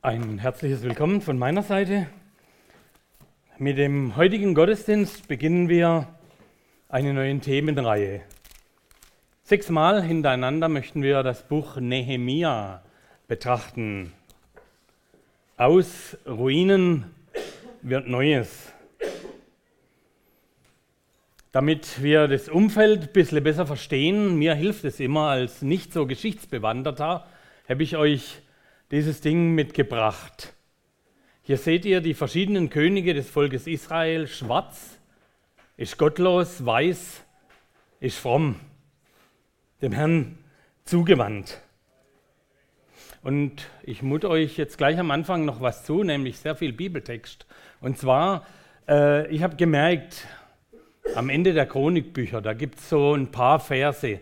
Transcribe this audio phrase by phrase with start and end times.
[0.00, 2.06] Ein herzliches Willkommen von meiner Seite.
[3.58, 6.06] Mit dem heutigen Gottesdienst beginnen wir
[6.88, 8.20] eine neue Themenreihe.
[9.42, 12.80] Sechsmal hintereinander möchten wir das Buch Nehemia
[13.26, 14.12] betrachten.
[15.56, 17.06] Aus Ruinen
[17.82, 18.72] wird Neues.
[21.50, 26.06] Damit wir das Umfeld ein bisschen besser verstehen, mir hilft es immer als nicht so
[26.06, 27.26] Geschichtsbewanderter,
[27.68, 28.42] habe ich euch
[28.90, 30.54] dieses Ding mitgebracht.
[31.42, 34.26] Hier seht ihr die verschiedenen Könige des Volkes Israel.
[34.26, 34.98] Schwarz
[35.76, 37.24] ist gottlos, weiß
[38.00, 38.56] ist fromm,
[39.82, 40.38] dem Herrn
[40.84, 41.60] zugewandt.
[43.22, 47.46] Und ich mut euch jetzt gleich am Anfang noch was zu, nämlich sehr viel Bibeltext.
[47.80, 48.46] Und zwar,
[48.88, 50.26] äh, ich habe gemerkt,
[51.14, 54.20] am Ende der Chronikbücher, da gibt es so ein paar Verse,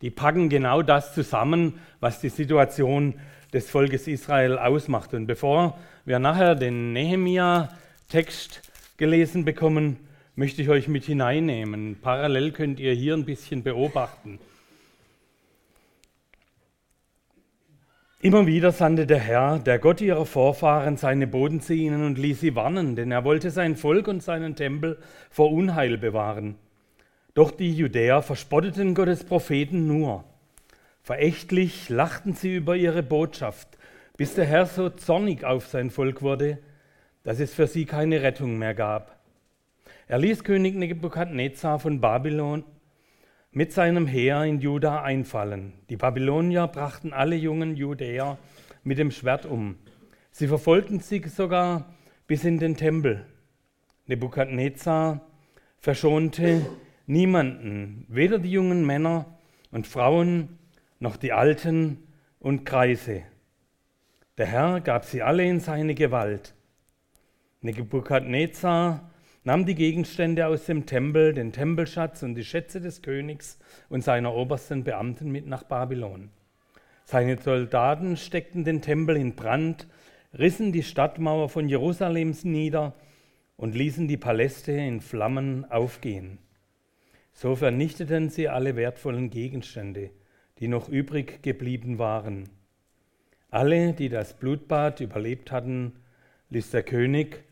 [0.00, 3.20] die packen genau das zusammen, was die Situation
[3.54, 5.14] des Volkes Israel ausmacht.
[5.14, 8.60] Und bevor wir nachher den Nehemia-Text
[8.98, 9.96] gelesen bekommen,
[10.36, 11.96] möchte ich euch mit hineinnehmen.
[12.02, 14.38] Parallel könnt ihr hier ein bisschen beobachten.
[18.20, 22.40] Immer wieder sandte der Herr, der Gott ihrer Vorfahren, seine Boden zu ihnen und ließ
[22.40, 24.98] sie warnen, denn er wollte sein Volk und seinen Tempel
[25.30, 26.56] vor Unheil bewahren.
[27.34, 30.24] Doch die Judäer verspotteten Gottes Propheten nur.
[31.04, 33.76] Verächtlich lachten sie über ihre Botschaft,
[34.16, 36.56] bis der Herr so zornig auf sein Volk wurde,
[37.24, 39.20] dass es für sie keine Rettung mehr gab.
[40.08, 42.64] Er ließ König Nebukadnezar von Babylon
[43.50, 45.74] mit seinem Heer in Juda einfallen.
[45.90, 48.38] Die Babylonier brachten alle jungen Judäer
[48.82, 49.76] mit dem Schwert um.
[50.30, 51.94] Sie verfolgten sie sogar
[52.26, 53.26] bis in den Tempel.
[54.06, 55.20] Nebukadnezar
[55.76, 56.64] verschonte
[57.06, 59.38] niemanden, weder die jungen Männer
[59.70, 60.58] und Frauen
[60.98, 62.06] noch die Alten
[62.38, 63.22] und Kreise.
[64.38, 66.54] Der Herr gab sie alle in seine Gewalt.
[67.60, 69.10] Nebukadnezar
[69.44, 74.34] nahm die Gegenstände aus dem Tempel, den Tempelschatz und die Schätze des Königs und seiner
[74.34, 76.30] obersten Beamten mit nach Babylon.
[77.04, 79.86] Seine Soldaten steckten den Tempel in Brand,
[80.36, 82.94] rissen die Stadtmauer von Jerusalems nieder
[83.56, 86.38] und ließen die Paläste in Flammen aufgehen.
[87.32, 90.10] So vernichteten sie alle wertvollen Gegenstände,
[90.58, 92.48] die noch übrig geblieben waren.
[93.50, 95.92] Alle, die das Blutbad überlebt hatten,
[96.50, 97.44] ließ der König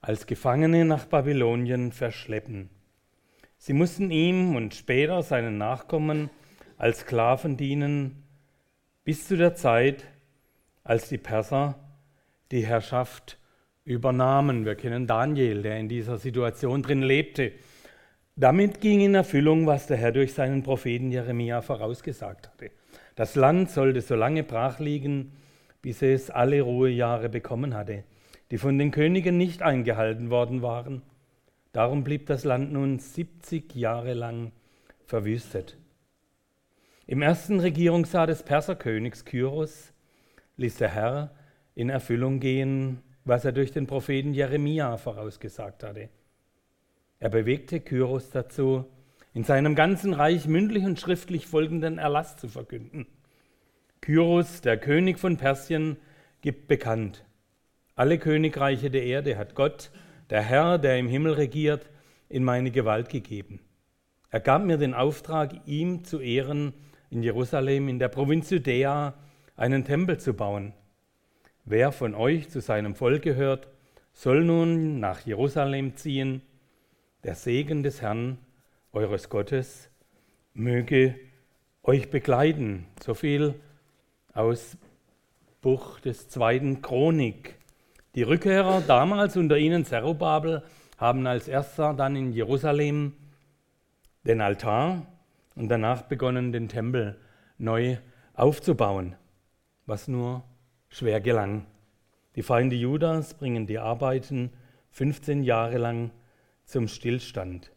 [0.00, 2.70] als Gefangene nach Babylonien verschleppen.
[3.58, 6.30] Sie mussten ihm und später seinen Nachkommen
[6.78, 8.22] als Sklaven dienen,
[9.04, 10.06] bis zu der Zeit,
[10.82, 11.78] als die Perser
[12.50, 13.38] die Herrschaft
[13.84, 14.64] übernahmen.
[14.64, 17.52] Wir kennen Daniel, der in dieser Situation drin lebte.
[18.40, 22.70] Damit ging in Erfüllung, was der Herr durch seinen Propheten Jeremia vorausgesagt hatte.
[23.14, 25.32] Das Land sollte so lange brach liegen,
[25.82, 28.04] bis es alle Ruhejahre bekommen hatte
[28.50, 31.02] die von den Königen nicht eingehalten worden waren.
[31.72, 34.52] Darum blieb das Land nun 70 Jahre lang
[35.06, 35.76] verwüstet.
[37.06, 39.92] Im ersten Regierungsjahr des Perserkönigs Kyros
[40.56, 41.30] ließ der Herr
[41.74, 46.08] in Erfüllung gehen, was er durch den Propheten Jeremia vorausgesagt hatte.
[47.20, 48.86] Er bewegte Kyros dazu,
[49.32, 53.06] in seinem ganzen Reich mündlich und schriftlich folgenden Erlass zu verkünden.
[54.00, 55.96] Kyros, der König von Persien,
[56.40, 57.24] gibt bekannt,
[58.00, 59.90] alle Königreiche der Erde hat Gott,
[60.30, 61.90] der Herr, der im Himmel regiert,
[62.30, 63.60] in meine Gewalt gegeben.
[64.30, 66.72] Er gab mir den Auftrag, ihm zu ehren,
[67.10, 69.12] in Jerusalem, in der Provinz Judäa,
[69.54, 70.72] einen Tempel zu bauen.
[71.66, 73.68] Wer von euch zu seinem Volk gehört,
[74.14, 76.40] soll nun nach Jerusalem ziehen.
[77.22, 78.38] Der Segen des Herrn,
[78.92, 79.90] eures Gottes,
[80.54, 81.16] möge
[81.82, 82.86] euch begleiten.
[83.04, 83.56] So viel
[84.32, 84.78] aus
[85.60, 87.58] Buch des zweiten Chronik.
[88.14, 90.62] Die Rückkehrer damals unter ihnen Zerubabel
[90.96, 93.12] haben als erster dann in Jerusalem
[94.24, 95.04] den Altar
[95.56, 97.18] und danach begonnen, den Tempel
[97.58, 97.98] neu
[98.32, 99.14] aufzubauen,
[99.84, 100.42] was nur
[100.88, 101.66] schwer gelang.
[102.34, 104.50] Die Feinde Judas bringen die Arbeiten
[104.92, 106.12] 15 Jahre lang
[106.70, 107.72] zum Stillstand.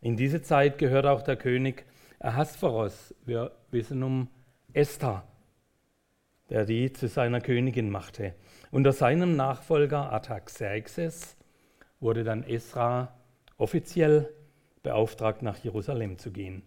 [0.00, 1.86] In diese Zeit gehört auch der König
[2.18, 3.14] Ahasveros.
[3.24, 4.28] Wir wissen um
[4.72, 5.26] Esther,
[6.50, 8.34] der die zu seiner Königin machte.
[8.70, 11.36] Unter seinem Nachfolger Artaxerxes
[12.00, 13.16] wurde dann Esra
[13.56, 14.28] offiziell
[14.82, 16.62] beauftragt, nach Jerusalem zu gehen.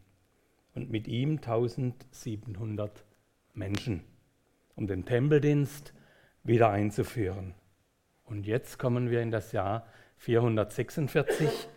[0.73, 3.05] Und mit ihm 1700
[3.53, 4.03] Menschen,
[4.75, 5.93] um den Tempeldienst
[6.43, 7.53] wieder einzuführen.
[8.23, 9.85] Und jetzt kommen wir in das Jahr
[10.17, 11.69] 446.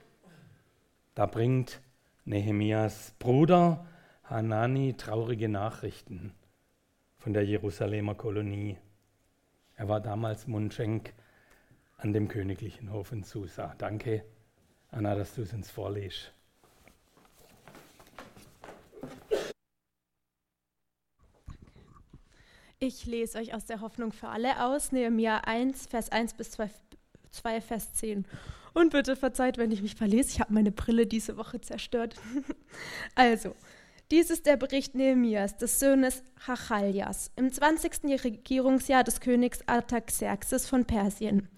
[1.15, 1.81] Da bringt
[2.25, 3.87] Nehemias Bruder
[4.25, 6.35] Hanani traurige Nachrichten
[7.17, 8.77] von der Jerusalemer Kolonie.
[9.75, 11.15] Er war damals Mundschenk
[11.97, 13.75] an dem königlichen Hof in Susa.
[13.79, 14.25] Danke,
[14.91, 16.33] Anna, dass du es uns vorliest.
[22.81, 26.71] Ich lese euch aus der Hoffnung für alle aus, Nehemiah 1, Vers 1 bis 2,
[27.39, 28.27] 2 Vers 10.
[28.75, 32.17] Und bitte verzeiht, wenn ich mich verlese, ich habe meine Brille diese Woche zerstört.
[33.15, 33.55] also,
[34.11, 38.25] dies ist der Bericht Nehemias, des Sohnes Hachaljas, im 20.
[38.25, 41.49] Regierungsjahr des Königs Artaxerxes von Persien.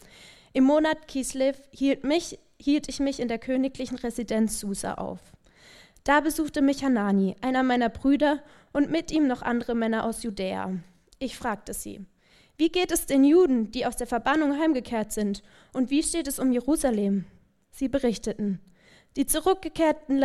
[0.53, 5.21] Im Monat Kislev hielt, mich, hielt ich mich in der königlichen Residenz Susa auf.
[6.05, 8.43] Da besuchte mich Hanani, einer meiner Brüder,
[8.73, 10.73] und mit ihm noch andere Männer aus Judäa.
[11.19, 12.07] Ich fragte sie,
[12.61, 15.43] wie geht es den Juden, die aus der Verbannung heimgekehrt sind,
[15.73, 17.25] und wie steht es um Jerusalem?
[17.71, 18.61] Sie berichteten,
[19.17, 20.19] die Zurückgekehrten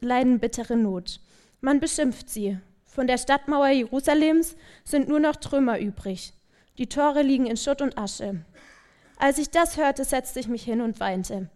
[0.00, 1.20] leiden bittere Not.
[1.60, 2.58] Man beschimpft sie.
[2.84, 6.32] Von der Stadtmauer Jerusalems sind nur noch Trümmer übrig.
[6.78, 8.46] Die Tore liegen in Schutt und Asche.
[9.18, 11.50] Als ich das hörte, setzte ich mich hin und weinte.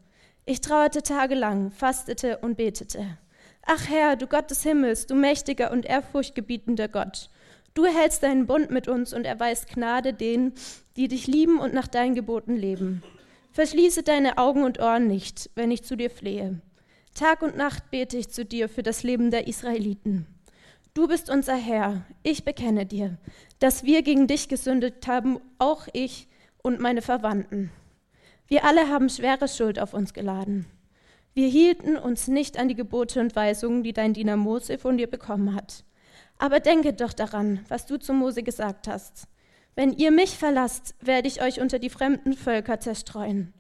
[0.45, 3.17] Ich trauerte tagelang, fastete und betete.
[3.65, 7.31] Ach Herr, du Gott des Himmels, du mächtiger und ehrfurchtgebietender Gott,
[7.79, 10.53] Du hältst deinen Bund mit uns und erweist Gnade denen,
[10.97, 13.05] die dich lieben und nach deinen Geboten leben.
[13.53, 16.61] Verschließe deine Augen und Ohren nicht, wenn ich zu dir flehe.
[17.15, 20.27] Tag und Nacht bete ich zu dir für das Leben der Israeliten.
[20.93, 23.17] Du bist unser Herr, ich bekenne dir,
[23.61, 26.27] dass wir gegen dich gesündigt haben, auch ich
[26.61, 27.71] und meine Verwandten.
[28.49, 30.67] Wir alle haben schwere Schuld auf uns geladen.
[31.33, 35.07] Wir hielten uns nicht an die Gebote und Weisungen, die dein Diener Mose von dir
[35.07, 35.85] bekommen hat.
[36.39, 39.25] Aber denke doch daran, was du zu Mose gesagt hast.
[39.75, 43.55] Wenn ihr mich verlasst, werde ich euch unter die fremden Völker zerstreuen.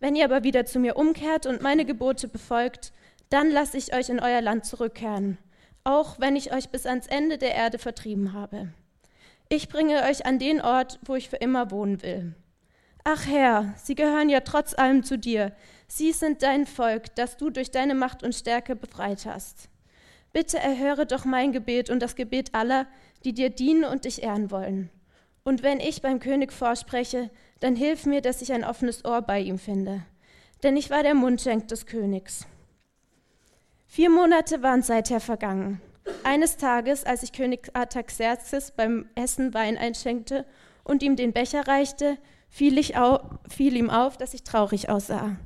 [0.00, 2.92] Wenn ihr aber wieder zu mir umkehrt und meine Gebote befolgt,
[3.30, 5.38] dann lasse ich euch in euer Land zurückkehren,
[5.84, 8.68] auch wenn ich euch bis ans Ende der Erde vertrieben habe.
[9.48, 12.34] Ich bringe euch an den Ort, wo ich für immer wohnen will.
[13.04, 15.52] Ach Herr, sie gehören ja trotz allem zu dir.
[15.88, 19.68] Sie sind dein Volk, das du durch deine Macht und Stärke befreit hast.
[20.32, 22.86] Bitte erhöre doch mein Gebet und das Gebet aller,
[23.24, 24.90] die dir dienen und dich ehren wollen.
[25.44, 27.30] Und wenn ich beim König vorspreche,
[27.60, 30.02] dann hilf mir, dass ich ein offenes Ohr bei ihm finde.
[30.62, 32.46] Denn ich war der Mundschenk des Königs.
[33.86, 35.80] Vier Monate waren seither vergangen.
[36.24, 40.46] Eines Tages, als ich König Artaxerxes beim Essen Wein einschenkte
[40.84, 42.16] und ihm den Becher reichte,
[42.48, 45.36] fiel, auf, fiel ihm auf, dass ich traurig aussah.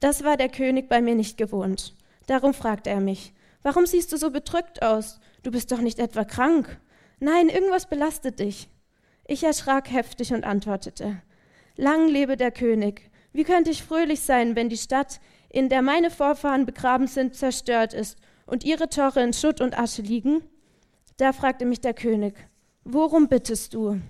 [0.00, 1.94] Das war der König bei mir nicht gewohnt.
[2.26, 3.32] Darum fragte er mich,
[3.62, 5.20] Warum siehst du so bedrückt aus?
[5.42, 6.80] Du bist doch nicht etwa krank.
[7.20, 8.68] Nein, irgendwas belastet dich.
[9.26, 11.22] Ich erschrak heftig und antwortete,
[11.76, 13.10] Lang lebe der König.
[13.32, 17.94] Wie könnte ich fröhlich sein, wenn die Stadt, in der meine Vorfahren begraben sind, zerstört
[17.94, 20.42] ist und ihre Tore in Schutt und Asche liegen?
[21.18, 22.34] Da fragte mich der König,
[22.84, 24.00] Worum bittest du?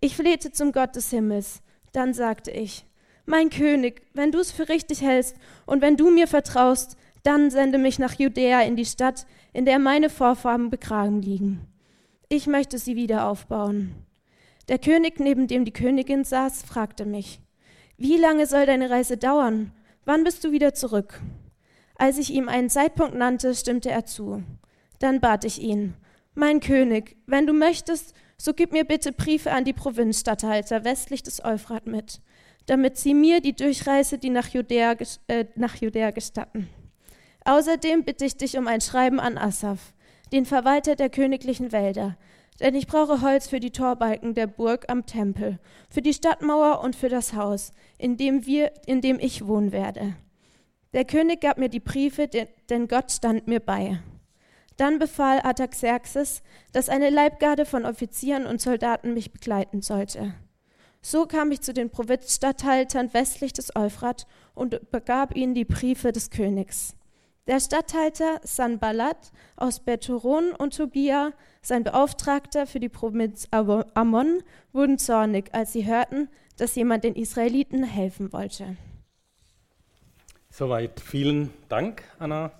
[0.00, 1.60] Ich flehte zum Gott des Himmels.
[1.92, 2.86] Dann sagte ich,
[3.24, 6.96] Mein König, wenn du es für richtig hältst und wenn du mir vertraust,
[7.26, 11.66] dann sende mich nach Judäa in die Stadt, in der meine Vorfahren begraben liegen.
[12.28, 13.94] Ich möchte sie wieder aufbauen.
[14.68, 17.40] Der König, neben dem die Königin saß, fragte mich,
[17.98, 19.72] wie lange soll deine Reise dauern?
[20.04, 21.20] Wann bist du wieder zurück?
[21.96, 24.44] Als ich ihm einen Zeitpunkt nannte, stimmte er zu.
[24.98, 25.94] Dann bat ich ihn,
[26.34, 31.44] mein König, wenn du möchtest, so gib mir bitte Briefe an die Provinzstatthalter westlich des
[31.44, 32.20] Euphrat mit,
[32.66, 34.94] damit sie mir die Durchreise, die nach Judäa,
[35.28, 36.68] äh, nach Judäa gestatten.
[37.46, 39.94] Außerdem bitte ich dich um ein Schreiben an Asaf,
[40.32, 42.16] den Verwalter der königlichen Wälder,
[42.58, 46.96] denn ich brauche Holz für die Torbalken der Burg am Tempel, für die Stadtmauer und
[46.96, 50.16] für das Haus, in dem, wir, in dem ich wohnen werde.
[50.92, 52.28] Der König gab mir die Briefe,
[52.68, 54.00] denn Gott stand mir bei.
[54.76, 60.34] Dann befahl Artaxerxes, dass eine Leibgarde von Offizieren und Soldaten mich begleiten sollte.
[61.00, 64.26] So kam ich zu den Provinzstatthaltern westlich des Euphrat
[64.56, 66.96] und übergab ihnen die Briefe des Königs.
[67.46, 75.54] Der Statthalter Sanballat aus Bethoron und Tobia, sein Beauftragter für die Provinz Ammon, wurden zornig,
[75.54, 78.76] als sie hörten, dass jemand den Israeliten helfen wollte.
[80.50, 82.50] Soweit vielen Dank, Anna.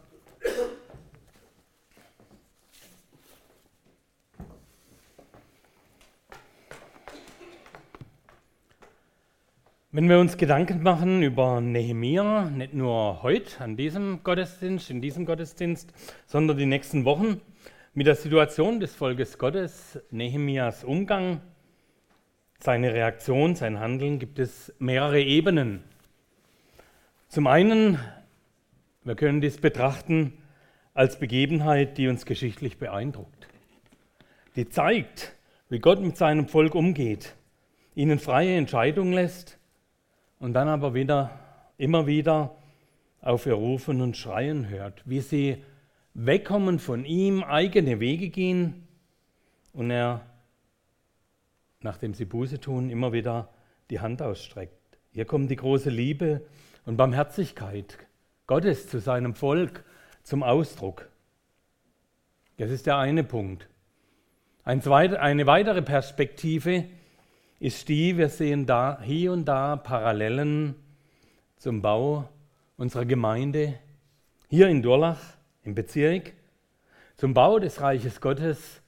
[9.97, 15.25] Wenn wir uns Gedanken machen über Nehemia, nicht nur heute an diesem Gottesdienst, in diesem
[15.25, 15.91] Gottesdienst,
[16.27, 17.41] sondern die nächsten Wochen
[17.95, 21.41] mit der Situation des Volkes Gottes, Nehemias Umgang,
[22.59, 25.83] seine Reaktion, sein Handeln, gibt es mehrere Ebenen.
[27.29, 27.99] Zum einen,
[29.03, 30.35] wir können dies betrachten
[30.93, 33.49] als Begebenheit, die uns geschichtlich beeindruckt,
[34.57, 35.35] die zeigt,
[35.71, 37.35] wie Gott mit seinem Volk umgeht
[37.95, 39.56] ihnen freie Entscheidung lässt
[40.39, 41.31] und dann aber wieder,
[41.79, 42.55] immer wieder
[43.21, 45.63] auf ihr Rufen und Schreien hört, wie sie
[46.15, 48.87] wegkommen von ihm, eigene Wege gehen
[49.73, 50.25] und er,
[51.81, 53.49] nachdem sie Buße tun, immer wieder
[53.91, 54.73] die Hand ausstreckt.
[55.13, 56.43] Hier kommt die große Liebe
[56.85, 57.99] und Barmherzigkeit
[58.47, 59.85] Gottes zu seinem Volk
[60.23, 61.09] zum Ausdruck.
[62.59, 63.69] Das ist der eine Punkt.
[64.65, 66.85] Eine weitere Perspektive
[67.59, 70.75] ist die, wir sehen da hier und da Parallelen
[71.57, 72.29] zum Bau
[72.77, 73.79] unserer Gemeinde
[74.49, 75.21] hier in Durlach
[75.65, 76.33] im Bezirk,
[77.17, 78.83] zum Bau des Reiches Gottes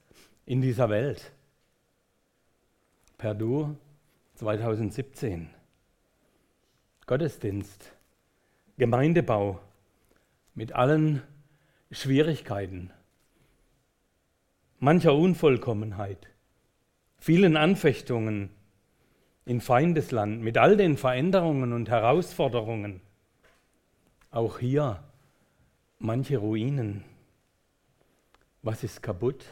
[0.45, 1.31] in dieser Welt.
[3.17, 3.75] Perdu
[4.35, 5.49] 2017.
[7.05, 7.91] Gottesdienst,
[8.77, 9.59] Gemeindebau
[10.53, 11.23] mit allen
[11.91, 12.91] Schwierigkeiten,
[14.77, 16.27] mancher Unvollkommenheit,
[17.17, 18.51] vielen Anfechtungen
[19.49, 23.01] in Feindesland, mit all den Veränderungen und Herausforderungen.
[24.29, 25.03] Auch hier
[25.97, 27.03] manche Ruinen.
[28.61, 29.43] Was ist kaputt?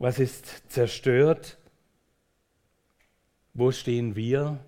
[0.00, 1.58] Was ist zerstört?
[3.54, 4.58] Wo stehen wir?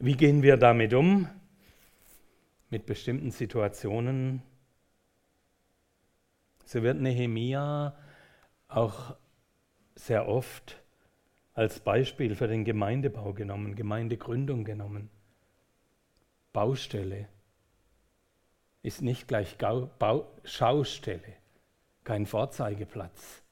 [0.00, 1.28] Wie gehen wir damit um?
[2.70, 4.42] Mit bestimmten Situationen.
[6.64, 7.96] So wird Nehemia
[8.66, 9.14] auch
[9.94, 10.82] sehr oft
[11.58, 15.10] als Beispiel für den Gemeindebau genommen, Gemeindegründung genommen.
[16.52, 17.26] Baustelle
[18.82, 21.34] ist nicht gleich Gau Bau Schaustelle,
[22.04, 23.42] kein Vorzeigeplatz,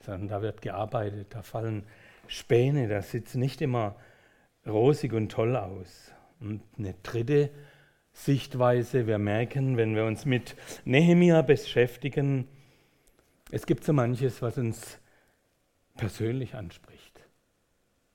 [0.00, 1.86] sondern da wird gearbeitet, da fallen
[2.26, 3.94] Späne, das sieht nicht immer
[4.66, 6.10] rosig und toll aus.
[6.40, 7.50] Und eine dritte
[8.12, 12.48] Sichtweise, wir merken, wenn wir uns mit Nehemia beschäftigen,
[13.52, 14.98] es gibt so manches, was uns
[16.02, 17.20] persönlich anspricht.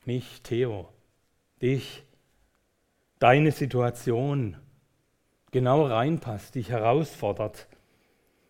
[0.03, 0.89] Mich, Theo,
[1.62, 2.03] dich,
[3.17, 4.58] deine Situation
[5.51, 7.70] genau reinpasst, dich herausfordert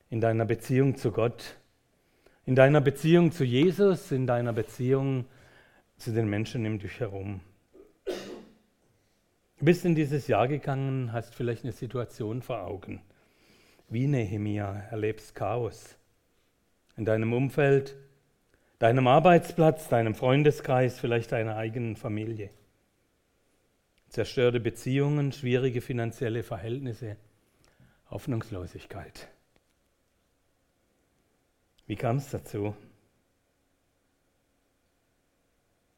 [0.10, 1.56] in deiner Beziehung zu Gott,
[2.46, 5.26] in deiner Beziehung zu Jesus, in deiner Beziehung
[5.98, 7.42] zu den Menschen um dich herum.
[8.08, 13.04] Du bist in dieses Jahr gegangen, hast vielleicht eine Situation vor Augen.
[13.88, 15.96] Wie Nehemia erlebst Chaos
[16.96, 17.96] in deinem Umfeld,
[18.80, 22.50] deinem Arbeitsplatz, deinem Freundeskreis, vielleicht deiner eigenen Familie.
[24.10, 27.18] Zerstörte Beziehungen, schwierige finanzielle Verhältnisse,
[28.10, 29.28] Hoffnungslosigkeit.
[31.88, 32.76] Wie kam es dazu?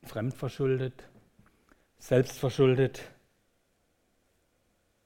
[0.04, 1.04] Fremdverschuldet,
[2.00, 3.04] selbstverschuldet?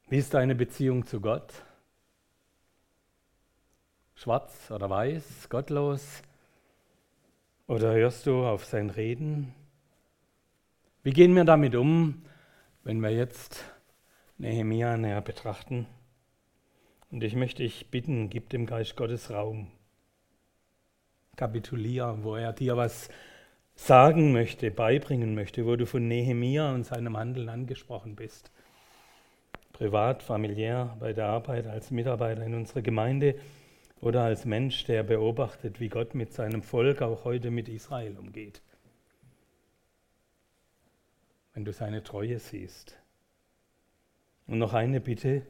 [0.08, 1.54] Wie ist deine Beziehung zu Gott?
[4.16, 6.22] Schwarz oder weiß, gottlos?
[7.66, 9.54] Oder hörst du auf sein Reden?
[11.02, 12.24] Wie gehen wir damit um,
[12.84, 13.64] wenn wir jetzt
[14.38, 15.88] Nehemia näher betrachten?
[17.10, 19.72] Und ich möchte dich bitten, gib dem Geist Gottes Raum.
[21.38, 23.08] Kapitulier, wo er dir was
[23.76, 28.52] sagen möchte, beibringen möchte, wo du von Nehemia und seinem Handeln angesprochen bist.
[29.72, 33.36] Privat, familiär, bei der Arbeit, als Mitarbeiter in unserer Gemeinde
[34.04, 38.62] oder als Mensch, der beobachtet, wie Gott mit seinem Volk auch heute mit Israel umgeht.
[41.54, 42.98] Wenn du seine Treue siehst.
[44.46, 45.46] Und noch eine Bitte,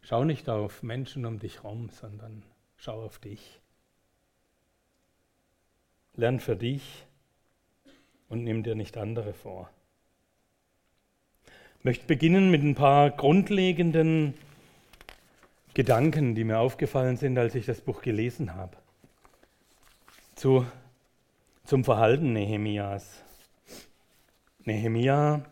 [0.00, 2.42] schau nicht auf Menschen um dich herum, sondern
[2.76, 3.60] schau auf dich.
[6.14, 7.06] Lern für dich
[8.28, 9.70] und nimm dir nicht andere vor.
[11.78, 14.34] Ich möchte beginnen mit ein paar grundlegenden
[15.78, 18.76] Gedanken, die mir aufgefallen sind, als ich das Buch gelesen habe.
[20.34, 20.66] Zu,
[21.62, 23.22] zum Verhalten Nehemias.
[24.64, 25.44] Nehemia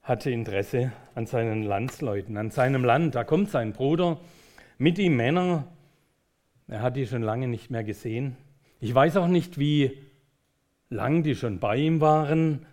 [0.00, 3.14] hatte Interesse an seinen Landsleuten, an seinem Land.
[3.14, 4.18] Da kommt sein Bruder,
[4.78, 5.66] mit ihm Männer.
[6.66, 8.38] Er hat die schon lange nicht mehr gesehen.
[8.80, 9.98] Ich weiß auch nicht, wie
[10.88, 12.64] lang die schon bei ihm waren,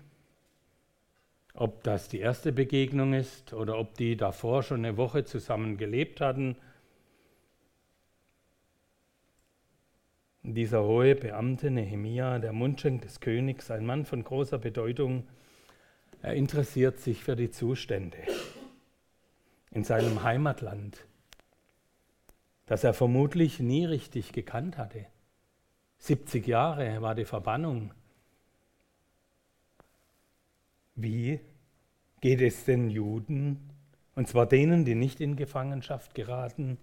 [1.53, 6.21] ob das die erste Begegnung ist oder ob die davor schon eine Woche zusammen gelebt
[6.21, 6.55] hatten.
[10.49, 15.27] Dieser hohe Beamte Nehemia, der Mundschenk des Königs, ein Mann von großer Bedeutung,
[16.21, 18.19] er interessiert sich für die Zustände
[19.71, 21.05] in seinem Heimatland,
[22.65, 25.07] das er vermutlich nie richtig gekannt hatte.
[25.97, 27.93] 70 Jahre war die Verbannung.
[30.95, 31.41] Wie
[32.21, 33.69] geht es den Juden,
[34.15, 36.77] und zwar denen, die nicht in Gefangenschaft geraten,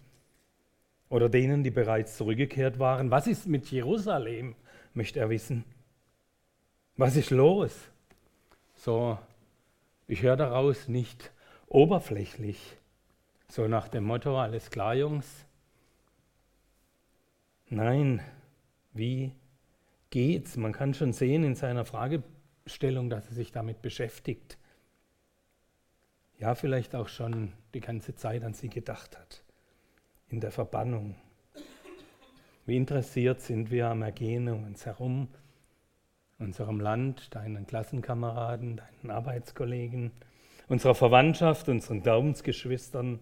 [1.09, 3.11] oder denen, die bereits zurückgekehrt waren.
[3.11, 4.55] Was ist mit Jerusalem,
[4.95, 5.65] möchte er wissen.
[6.97, 7.77] Was ist los?
[8.75, 9.19] So,
[10.07, 11.33] ich höre daraus nicht
[11.67, 12.77] oberflächlich,
[13.49, 15.47] so nach dem Motto, alles klar, Jungs.
[17.69, 18.21] Nein,
[18.93, 19.33] wie
[20.11, 20.57] geht's?
[20.57, 24.59] Man kann schon sehen in seiner Fragestellung, dass er sich damit beschäftigt.
[26.39, 29.44] Ja, vielleicht auch schon die ganze Zeit an sie gedacht hat,
[30.35, 31.15] in der Verbannung.
[32.67, 35.29] Wie interessiert sind wir am Ergehen um uns herum,
[36.41, 40.11] unserem Land, deinen Klassenkameraden, deinen Arbeitskollegen,
[40.67, 43.21] unserer Verwandtschaft, unseren Glaubensgeschwistern.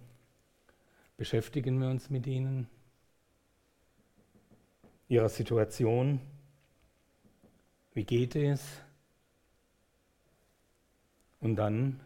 [1.18, 2.66] Beschäftigen wir uns mit ihnen,
[5.08, 6.18] ihrer Situation.
[7.92, 8.80] Wie geht es?
[11.40, 12.00] Und dann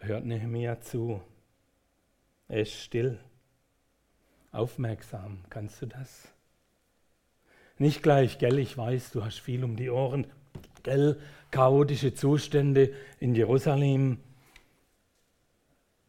[0.00, 1.22] hört Nehemiah zu.
[2.48, 3.18] Er ist still,
[4.56, 5.38] aufmerksam.
[5.50, 6.28] Kannst du das?
[7.78, 10.26] Nicht gleich, gell, ich weiß, du hast viel um die Ohren,
[10.82, 11.20] gell,
[11.50, 14.18] chaotische Zustände in Jerusalem.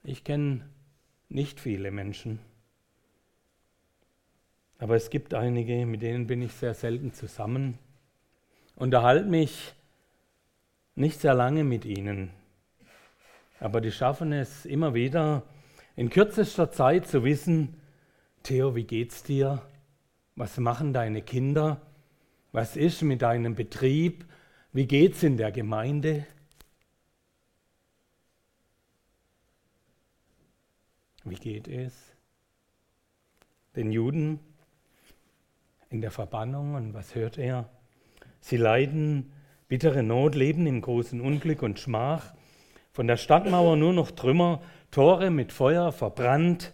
[0.04, 0.68] Ich kenne
[1.28, 2.40] nicht viele Menschen,
[4.80, 7.78] aber es gibt einige, mit denen bin ich sehr selten zusammen,
[8.78, 9.74] unterhalte mich
[10.96, 12.32] nicht sehr lange mit ihnen,
[13.60, 15.44] aber die schaffen es immer wieder,
[15.98, 17.76] in kürzester Zeit zu wissen,
[18.44, 19.62] Theo, wie geht's dir?
[20.36, 21.82] Was machen deine Kinder?
[22.52, 24.26] Was ist mit deinem Betrieb?
[24.72, 26.26] Wie geht's in der Gemeinde?
[31.24, 31.94] Wie geht es
[33.76, 34.40] den Juden
[35.90, 37.70] in der Verbannung und was hört er?
[38.40, 39.32] Sie leiden
[39.68, 42.34] bittere Not, leben im großen Unglück und Schmach.
[42.94, 46.74] Von der Stadtmauer nur noch Trümmer, Tore mit Feuer verbrannt,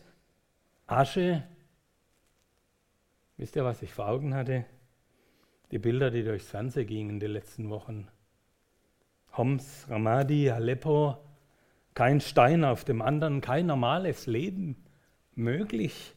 [0.85, 1.43] Asche
[3.43, 4.63] Wisst ihr, was ich vor Augen hatte?
[5.71, 8.07] Die Bilder, die durchs Fernsehen gingen die letzten Wochen.
[9.35, 11.17] Homs, Ramadi, Aleppo,
[11.93, 14.81] kein Stein auf dem anderen, kein normales Leben
[15.35, 16.15] möglich.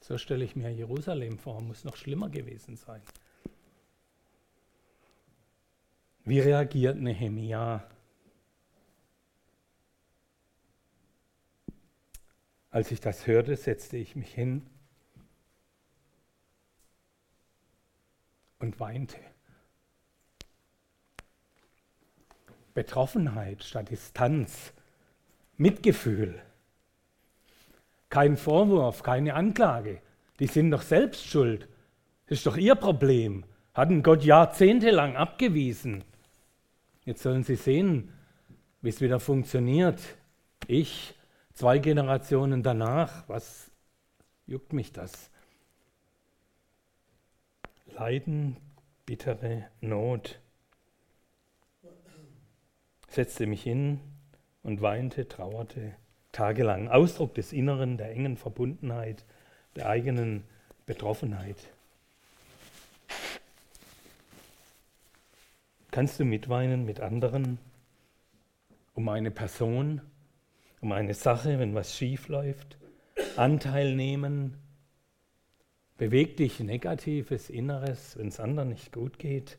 [0.00, 3.02] So stelle ich mir Jerusalem vor, muss noch schlimmer gewesen sein.
[6.24, 7.86] Wie reagiert Nehemia?
[12.70, 14.68] Als ich das hörte, setzte ich mich hin
[18.64, 19.18] und weinte.
[22.72, 24.72] Betroffenheit statt Distanz,
[25.56, 26.42] Mitgefühl.
[28.08, 30.00] Kein Vorwurf, keine Anklage.
[30.40, 31.68] Die sind doch selbst schuld.
[32.26, 33.44] Das ist doch ihr Problem.
[33.74, 36.02] Hatten Gott jahrzehntelang abgewiesen.
[37.04, 38.12] Jetzt sollen sie sehen,
[38.80, 40.00] wie es wieder funktioniert.
[40.66, 41.14] Ich,
[41.52, 43.70] zwei Generationen danach, was
[44.46, 45.30] juckt mich das?
[47.94, 48.56] Leiden,
[49.06, 50.40] bittere Not.
[53.08, 54.00] Setzte mich hin
[54.64, 55.94] und weinte, trauerte
[56.32, 56.88] tagelang.
[56.88, 59.24] Ausdruck des Inneren, der engen Verbundenheit,
[59.76, 60.42] der eigenen
[60.86, 61.56] Betroffenheit.
[65.92, 67.58] Kannst du mitweinen mit anderen
[68.94, 70.00] um eine Person,
[70.80, 72.76] um eine Sache, wenn was schief läuft?
[73.36, 74.63] Anteil nehmen
[75.96, 79.58] Bewegt dich negatives Inneres, wenn es anderen nicht gut geht?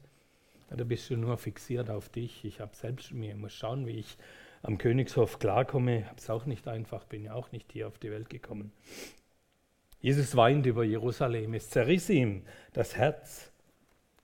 [0.69, 2.43] Oder bist du nur fixiert auf dich?
[2.43, 4.17] Ich habe selbst mir, muss schauen, wie ich
[4.61, 6.05] am Königshof klarkomme.
[6.07, 8.73] Habe es auch nicht einfach, bin ja auch nicht hier auf die Welt gekommen.
[10.01, 11.53] Jesus weint über Jerusalem.
[11.53, 12.43] Es zerriss ihm
[12.73, 13.51] das Herz,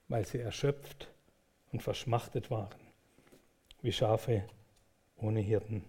[0.10, 1.10] weil sie erschöpft
[1.72, 2.76] und verschmachtet waren,
[3.82, 4.44] wie Schafe
[5.16, 5.86] ohne Hirten.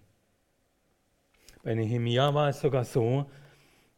[1.63, 3.29] Bei Nehemia war es sogar so,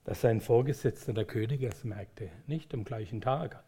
[0.05, 3.63] dass sein Vorgesetzter der König es merkte, nicht am gleichen Tag,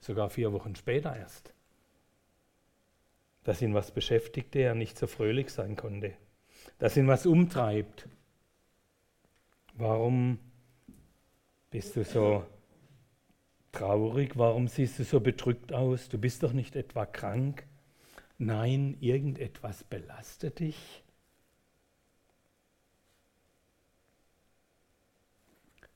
[0.00, 1.52] sogar vier Wochen später erst,
[3.44, 6.14] dass ihn was beschäftigte, er nicht so fröhlich sein konnte,
[6.78, 8.08] dass ihn was umtreibt.
[9.74, 10.38] Warum
[11.70, 12.46] bist du so
[13.72, 14.36] traurig?
[14.36, 16.08] Warum siehst du so bedrückt aus?
[16.08, 17.66] Du bist doch nicht etwa krank?
[18.38, 21.01] Nein, irgendetwas belastet dich.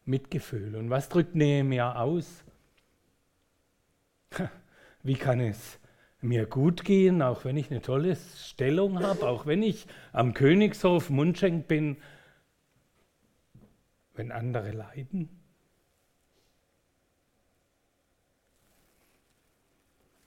[0.07, 0.77] Mitgefühl.
[0.77, 2.45] Und was drückt Nehemiah aus?
[5.03, 5.79] Wie kann es
[6.21, 11.11] mir gut gehen, auch wenn ich eine tolle Stellung habe, auch wenn ich am Königshof
[11.11, 11.97] Mundschenk bin,
[14.14, 15.29] wenn andere leiden?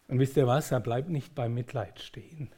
[0.08, 0.72] Und wisst ihr was?
[0.72, 2.50] Er bleibt nicht beim Mitleid stehen.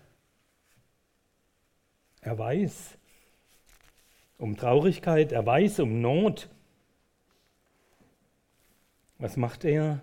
[2.21, 2.97] Er weiß
[4.38, 6.49] um Traurigkeit, er weiß um Not.
[9.21, 10.01] Was macht er?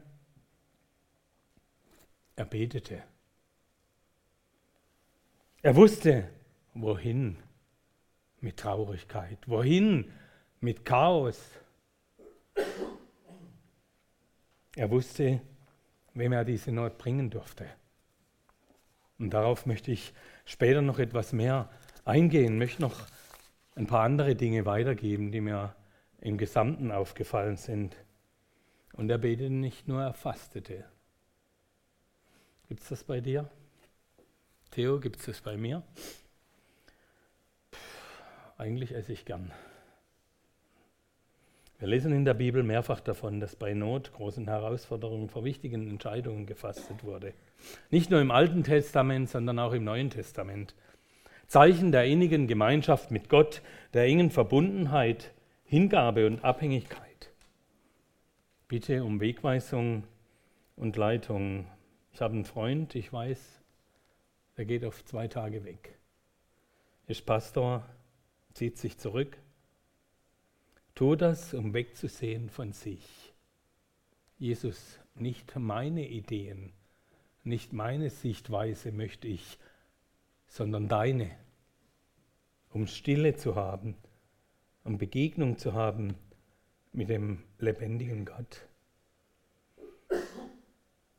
[2.37, 3.02] Er betete.
[5.61, 6.28] Er wusste,
[6.72, 7.37] wohin
[8.40, 10.12] mit Traurigkeit, wohin
[10.61, 11.50] mit Chaos.
[14.76, 15.40] Er wusste,
[16.14, 17.66] wem er diese Not bringen durfte.
[19.18, 20.12] Und darauf möchte ich
[20.44, 21.68] später noch etwas mehr
[22.04, 23.09] eingehen, möchte noch
[23.74, 25.74] ein paar andere Dinge weitergeben, die mir
[26.20, 27.96] im Gesamten aufgefallen sind.
[28.98, 30.84] Und er betete nicht nur, er fastete.
[32.66, 33.48] Gibt es das bei dir?
[34.72, 35.84] Theo, gibt es das bei mir?
[37.70, 37.78] Puh,
[38.58, 39.52] eigentlich esse ich gern.
[41.78, 46.44] Wir lesen in der Bibel mehrfach davon, dass bei Not, großen Herausforderungen vor wichtigen Entscheidungen
[46.44, 47.34] gefastet wurde.
[47.90, 50.74] Nicht nur im Alten Testament, sondern auch im Neuen Testament.
[51.46, 53.62] Zeichen der innigen Gemeinschaft mit Gott,
[53.94, 55.32] der engen Verbundenheit,
[55.66, 57.08] Hingabe und Abhängigkeit.
[58.68, 60.04] Bitte um Wegweisung
[60.76, 61.66] und Leitung.
[62.12, 63.62] Ich habe einen Freund, ich weiß,
[64.57, 65.98] der geht auf zwei Tage weg.
[67.07, 67.85] Ist Pastor,
[68.52, 69.38] zieht sich zurück
[70.98, 73.33] Tu das, um wegzusehen von sich.
[74.37, 76.72] Jesus, nicht meine Ideen,
[77.44, 79.59] nicht meine Sichtweise möchte ich,
[80.48, 81.31] sondern deine,
[82.70, 83.94] um Stille zu haben,
[84.83, 86.16] um Begegnung zu haben
[86.92, 88.66] mit dem lebendigen Gott.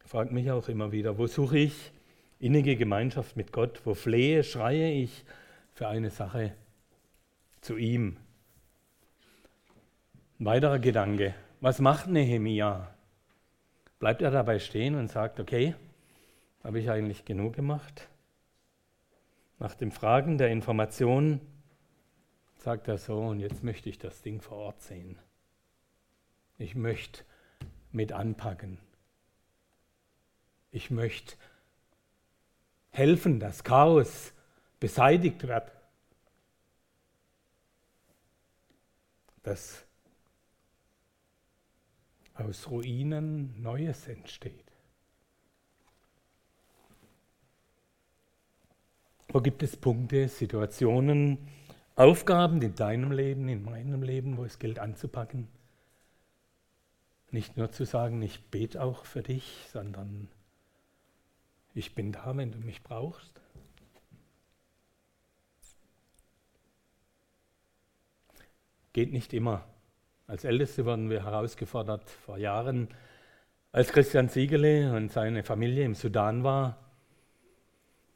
[0.05, 1.91] Fragt mich auch immer wieder, wo suche ich
[2.39, 5.23] innige Gemeinschaft mit Gott, wo flehe, schreie ich
[5.73, 6.53] für eine Sache
[7.61, 8.17] zu ihm,
[10.39, 11.35] ein weiterer Gedanke.
[11.61, 12.95] Was macht Nehemia?
[13.99, 15.75] Bleibt er dabei stehen und sagt, okay,
[16.63, 18.07] habe ich eigentlich genug gemacht?
[19.59, 21.41] Nach dem Fragen der Informationen
[22.55, 25.19] sagt er so, und jetzt möchte ich das Ding vor Ort sehen.
[26.59, 27.23] Ich möchte
[27.91, 28.77] mit anpacken.
[30.71, 31.35] Ich möchte
[32.91, 34.33] helfen, dass Chaos
[34.79, 35.71] beseitigt wird.
[39.41, 39.85] Das
[42.35, 44.65] aus Ruinen Neues entsteht.
[49.29, 51.37] Wo gibt es Punkte, Situationen,
[51.95, 55.47] Aufgaben in deinem Leben, in meinem Leben, wo es gilt anzupacken?
[57.31, 60.29] Nicht nur zu sagen, ich bete auch für dich, sondern
[61.73, 63.41] ich bin da, wenn du mich brauchst.
[68.93, 69.65] Geht nicht immer.
[70.25, 72.89] Als Älteste wurden wir herausgefordert vor Jahren,
[73.71, 76.77] als Christian Siegele und seine Familie im Sudan war,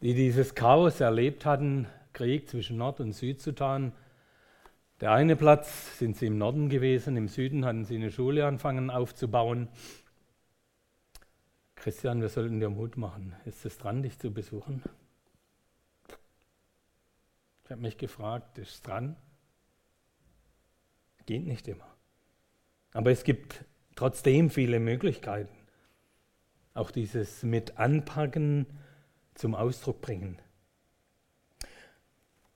[0.02, 3.93] die dieses Chaos erlebt hatten, Krieg zwischen Nord- und Südsudan.
[5.04, 8.89] Der eine Platz sind sie im Norden gewesen, im Süden hatten sie eine Schule angefangen
[8.89, 9.68] aufzubauen.
[11.76, 13.36] Christian, wir sollten dir Mut machen.
[13.44, 14.82] Ist es dran, dich zu besuchen?
[17.66, 19.18] Ich habe mich gefragt, ist es dran?
[21.26, 21.98] Geht nicht immer.
[22.94, 23.66] Aber es gibt
[23.98, 25.54] trotzdem viele Möglichkeiten.
[26.76, 28.68] Auch dieses mit Anpacken
[29.34, 30.42] zum Ausdruck bringen.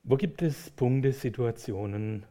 [0.04, 2.26] Wo gibt es Punkte, Situationen,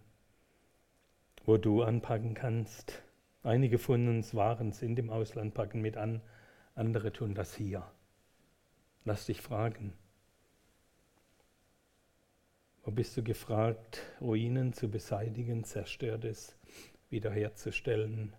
[1.47, 3.03] wo du anpacken kannst?
[3.43, 6.21] Einige von uns waren, sind im Ausland, packen mit an,
[6.75, 7.89] andere tun das hier.
[9.05, 9.93] Lass dich fragen.
[12.83, 16.57] Wo bist du gefragt, Ruinen zu beseitigen, Zerstörtes
[17.09, 18.35] wiederherzustellen.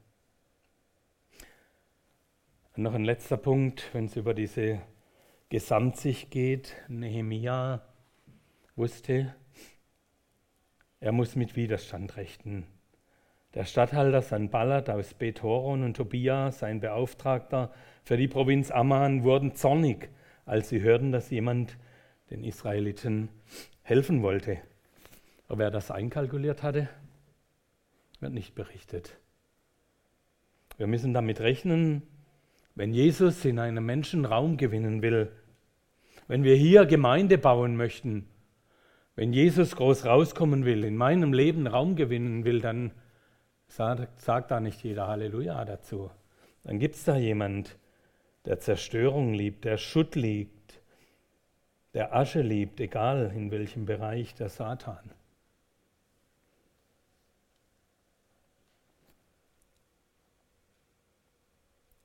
[2.76, 4.82] Und noch ein letzter Punkt, wenn es über diese
[5.50, 6.76] Gesamtsicht geht.
[6.90, 7.82] Nehemia
[8.76, 9.34] wusste,
[11.00, 12.77] er muss mit Widerstand rechnen.
[13.58, 17.72] Der Statthalter Sanballat aus Bethoron und Tobia, sein Beauftragter
[18.04, 20.12] für die Provinz Amman, wurden zornig,
[20.46, 21.76] als sie hörten, dass jemand
[22.30, 23.30] den Israeliten
[23.82, 24.60] helfen wollte.
[25.48, 26.88] Ob er das einkalkuliert hatte?
[28.20, 29.18] wird nicht berichtet.
[30.78, 32.04] Wir müssen damit rechnen,
[32.76, 35.32] wenn Jesus in einem Menschen Raum gewinnen will,
[36.28, 38.28] wenn wir hier Gemeinde bauen möchten,
[39.16, 42.92] wenn Jesus groß rauskommen will, in meinem Leben Raum gewinnen will, dann
[43.68, 46.10] sagt, sagt da nicht jeder Halleluja dazu.
[46.64, 47.78] Dann gibt es da jemand,
[48.46, 50.82] der Zerstörung liebt, der Schutt liebt,
[51.94, 55.12] der Asche liebt, egal in welchem Bereich der Satan.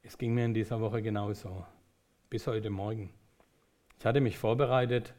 [0.03, 1.65] Es ging mir in dieser Woche genauso,
[2.29, 3.15] bis heute Morgen.
[3.99, 5.15] Ich hatte mich vorbereitet,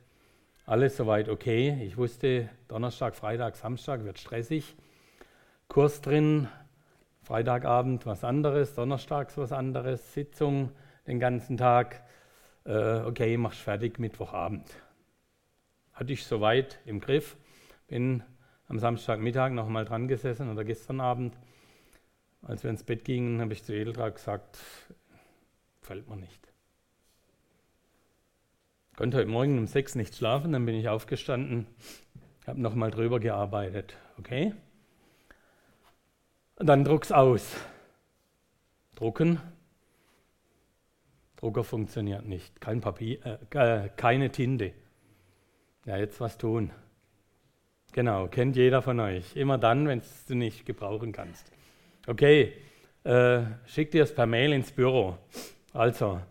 [0.65, 1.83] alles soweit okay.
[1.83, 4.75] Ich wusste, Donnerstag, Freitag, Samstag wird stressig.
[5.73, 6.47] Kurs drin,
[7.23, 10.69] Freitagabend was anderes, Donnerstags was anderes, Sitzung
[11.07, 12.03] den ganzen Tag.
[12.63, 14.69] Äh, okay, mach's fertig, Mittwochabend.
[15.93, 17.37] hatte ich soweit im Griff.
[17.87, 18.21] Bin
[18.67, 21.35] am Samstagmittag noch mal dran gesessen oder gestern Abend.
[22.43, 24.59] Als wir ins Bett gingen, habe ich zu Edeltra gesagt,
[25.81, 26.53] fällt mir nicht.
[28.91, 31.65] Ich konnte heute Morgen um sechs nicht schlafen, dann bin ich aufgestanden,
[32.45, 33.97] habe noch mal drüber gearbeitet.
[34.19, 34.53] Okay?
[36.63, 37.57] Und dann druck's aus.
[38.95, 39.37] Drucken.
[41.35, 42.61] Drucker funktioniert nicht.
[42.61, 43.19] Kein Papier,
[43.51, 44.71] äh, keine Tinte.
[45.83, 46.71] Ja, jetzt was tun.
[47.91, 49.35] Genau, kennt jeder von euch.
[49.35, 51.51] Immer dann, wenn du nicht gebrauchen kannst.
[52.07, 52.53] Okay,
[53.03, 55.17] äh, schick dir es per Mail ins Büro.
[55.73, 56.21] Also,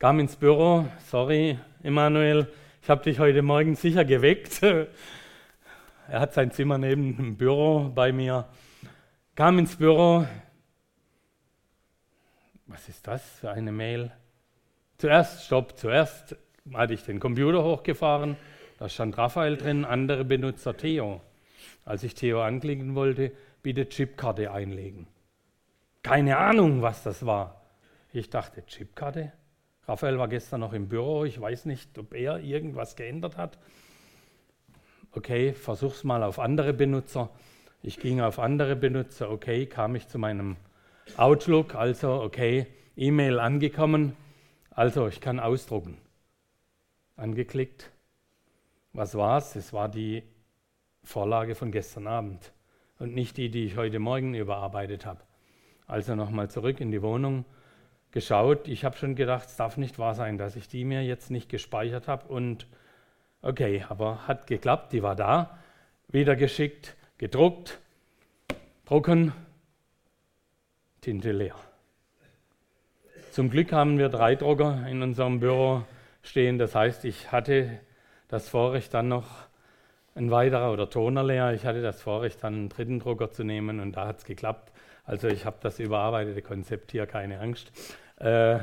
[0.00, 0.88] kam ins Büro.
[1.06, 2.48] Sorry, Emanuel,
[2.82, 4.60] ich habe dich heute Morgen sicher geweckt.
[6.08, 8.48] er hat sein Zimmer neben dem Büro bei mir.
[9.34, 10.26] Kam ins Büro.
[12.66, 14.12] Was ist das für eine Mail?
[14.98, 16.36] Zuerst, stopp, zuerst
[16.74, 18.36] hatte ich den Computer hochgefahren.
[18.78, 21.22] Da stand Raphael drin, andere Benutzer Theo.
[21.86, 25.06] Als ich Theo anklicken wollte, bitte Chipkarte einlegen.
[26.02, 27.62] Keine Ahnung, was das war.
[28.12, 29.32] Ich dachte, Chipkarte?
[29.88, 31.24] Raphael war gestern noch im Büro.
[31.24, 33.58] Ich weiß nicht, ob er irgendwas geändert hat.
[35.10, 37.30] Okay, versuch's mal auf andere Benutzer.
[37.84, 40.56] Ich ging auf andere Benutzer, okay, kam ich zu meinem
[41.16, 44.16] Outlook, also okay, E-Mail angekommen,
[44.70, 45.98] also ich kann ausdrucken.
[47.16, 47.90] Angeklickt.
[48.92, 49.56] Was war's?
[49.56, 50.22] Es war die
[51.02, 52.52] Vorlage von gestern Abend
[53.00, 55.20] und nicht die, die ich heute Morgen überarbeitet habe.
[55.88, 57.44] Also nochmal zurück in die Wohnung
[58.12, 58.68] geschaut.
[58.68, 61.48] Ich habe schon gedacht, es darf nicht wahr sein, dass ich die mir jetzt nicht
[61.48, 62.28] gespeichert habe.
[62.28, 62.68] Und
[63.40, 65.58] okay, aber hat geklappt, die war da.
[66.06, 67.78] Wieder geschickt gedruckt,
[68.84, 69.32] drucken,
[71.02, 71.54] Tinte leer.
[73.30, 75.84] Zum Glück haben wir drei Drucker in unserem Büro
[76.24, 76.58] stehen.
[76.58, 77.78] Das heißt, ich hatte
[78.26, 79.28] das Vorrecht dann noch
[80.16, 81.52] ein weiterer oder Toner leer.
[81.52, 84.72] Ich hatte das Vorrecht dann einen dritten Drucker zu nehmen und da hat es geklappt.
[85.04, 87.70] Also ich habe das überarbeitete Konzept hier, keine Angst.
[88.16, 88.58] Äh,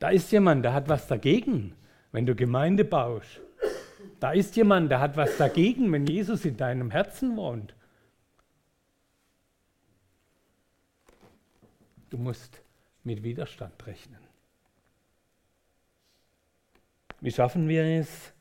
[0.00, 1.76] da ist jemand, der hat was dagegen,
[2.10, 3.40] wenn du Gemeinde baust.
[4.20, 7.74] Da ist jemand, der hat was dagegen, wenn Jesus in deinem Herzen wohnt.
[12.10, 12.62] Du musst
[13.04, 14.20] mit Widerstand rechnen.
[17.20, 18.32] Wie schaffen wir es,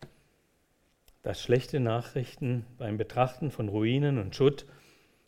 [1.23, 4.65] dass schlechte Nachrichten beim Betrachten von Ruinen und Schutt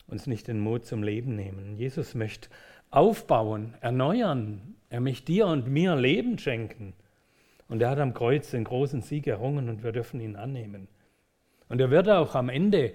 [0.06, 1.76] uns nicht den Mut zum Leben nehmen?
[1.76, 2.48] Jesus möchte
[2.90, 4.76] aufbauen, erneuern.
[4.90, 6.94] Er möchte dir und mir Leben schenken.
[7.68, 10.88] Und er hat am Kreuz den großen Sieg errungen und wir dürfen ihn annehmen.
[11.68, 12.94] Und er wird auch am Ende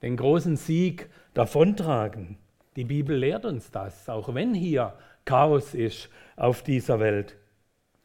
[0.00, 2.38] den großen Sieg davontragen.
[2.76, 7.36] Die Bibel lehrt uns das, auch wenn hier Chaos ist auf dieser Welt.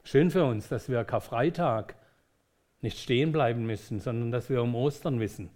[0.04, 1.96] Schön für uns, dass wir Karfreitag
[2.82, 5.50] nicht stehen bleiben müssen, sondern dass wir um Ostern wissen.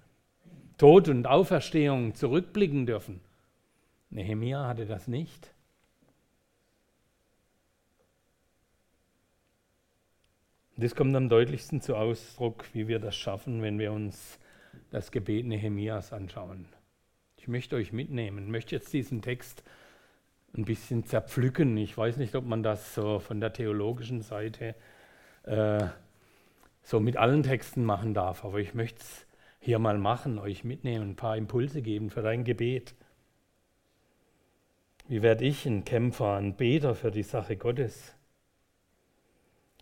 [0.78, 3.22] Tod und Auferstehung zurückblicken dürfen.
[4.10, 5.54] Nehemia hatte das nicht.
[10.78, 14.40] Das kommt am deutlichsten zu Ausdruck, wie wir das schaffen, wenn wir uns
[14.90, 16.66] das Gebet Nehemias anschauen.
[17.38, 19.64] Ich möchte euch mitnehmen, möchte jetzt diesen Text
[20.56, 21.76] ein bisschen zerpflücken.
[21.78, 24.76] Ich weiß nicht, ob man das so von der theologischen Seite
[25.44, 25.88] äh,
[26.84, 29.28] so mit allen Texten machen darf, aber ich möchte es
[29.60, 32.96] hier mal machen, euch mitnehmen, ein paar Impulse geben für dein Gebet.
[35.08, 38.16] Wie werde ich ein Kämpfer, ein Beter für die Sache Gottes?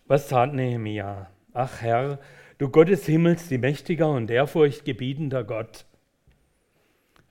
[0.10, 1.30] Was tat Nehemia?
[1.54, 2.18] Ach Herr,
[2.58, 5.86] du Gott des Himmels, die mächtiger und ehrfurchtgebietender Gott.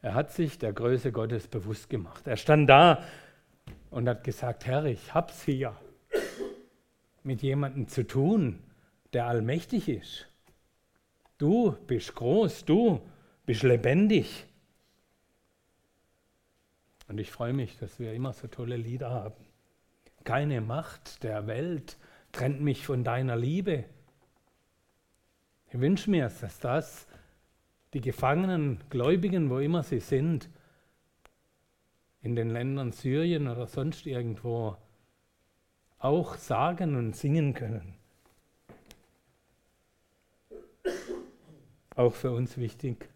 [0.00, 2.28] Er hat sich der Größe Gottes bewusst gemacht.
[2.28, 3.02] Er stand da
[3.90, 5.76] und hat gesagt, Herr, ich hab's hier
[7.24, 8.60] mit jemandem zu tun,
[9.12, 10.28] der allmächtig ist.
[11.36, 13.00] Du bist groß, du
[13.44, 14.46] bist lebendig.
[17.08, 19.44] Und ich freue mich, dass wir immer so tolle Lieder haben.
[20.22, 21.96] Keine Macht der Welt
[22.32, 23.84] trennt mich von deiner Liebe.
[25.70, 27.06] Ich wünsche mir, dass das
[27.94, 30.48] die gefangenen Gläubigen, wo immer sie sind,
[32.22, 34.76] in den Ländern Syrien oder sonst irgendwo,
[35.98, 37.94] auch sagen und singen können.
[41.94, 43.08] Auch für uns wichtig,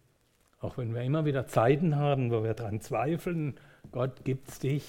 [0.61, 3.55] auch wenn wir immer wieder Zeiten haben, wo wir daran zweifeln,
[3.93, 4.85] Gott gibt's dich.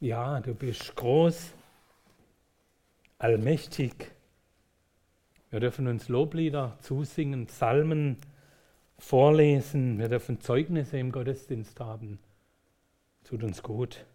[0.00, 1.52] Ja, du bist groß,
[3.20, 4.12] allmächtig.
[5.50, 8.16] Wir dürfen uns Loblieder zusingen, Psalmen
[8.98, 9.98] vorlesen.
[9.98, 12.18] Wir dürfen Zeugnisse im Gottesdienst haben.
[13.24, 14.06] Tut uns gut.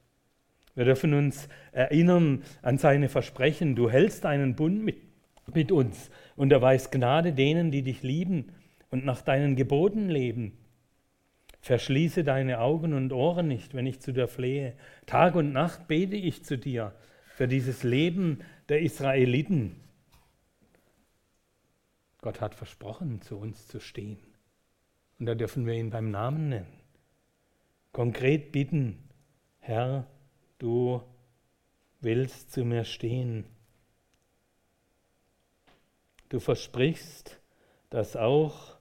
[0.74, 3.76] Wir dürfen uns erinnern an seine Versprechen.
[3.76, 4.98] Du hältst einen Bund mit,
[5.54, 8.54] mit uns und erweist Gnade denen, die dich lieben
[8.90, 10.58] und nach deinen Geboten leben.
[11.62, 14.74] Verschließe deine Augen und Ohren nicht, wenn ich zu dir flehe.
[15.06, 16.94] Tag und Nacht bete ich zu dir
[17.36, 19.76] für dieses Leben der Israeliten.
[22.22, 24.20] Gott hat versprochen, zu uns zu stehen.
[25.20, 26.80] Und da dürfen wir ihn beim Namen nennen.
[27.92, 29.10] Konkret bitten,
[29.60, 30.08] Herr,
[30.60, 31.02] du
[32.00, 33.44] willst zu mir stehen.
[36.30, 37.42] Du versprichst,
[37.90, 38.78] dass auch,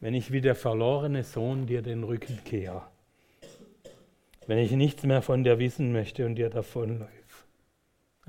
[0.00, 2.86] wenn ich wie der verlorene Sohn dir den Rücken kehre,
[4.46, 7.19] wenn ich nichts mehr von dir wissen möchte und dir davonläufe,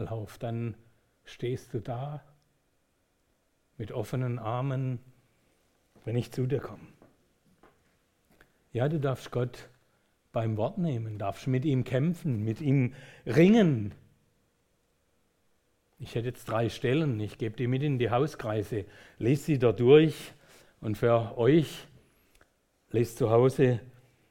[0.01, 0.75] lauf, dann
[1.23, 2.23] stehst du da
[3.77, 4.99] mit offenen Armen,
[6.05, 6.87] wenn ich zu dir komme.
[8.73, 9.69] Ja, du darfst Gott
[10.31, 12.93] beim Wort nehmen, darfst mit ihm kämpfen, mit ihm
[13.25, 13.93] ringen.
[15.99, 18.85] Ich hätte jetzt drei Stellen, ich gebe die mit in die Hauskreise,
[19.19, 20.33] lest sie da durch
[20.79, 21.87] und für euch
[22.91, 23.79] lest zu Hause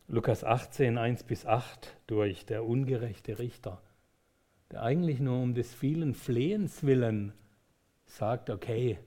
[0.09, 3.81] Lukas 18, 1 bis 8 durch, der ungerechte Richter,
[4.71, 7.33] der eigentlich nur um des vielen Flehens willen
[8.05, 8.99] sagt, okay,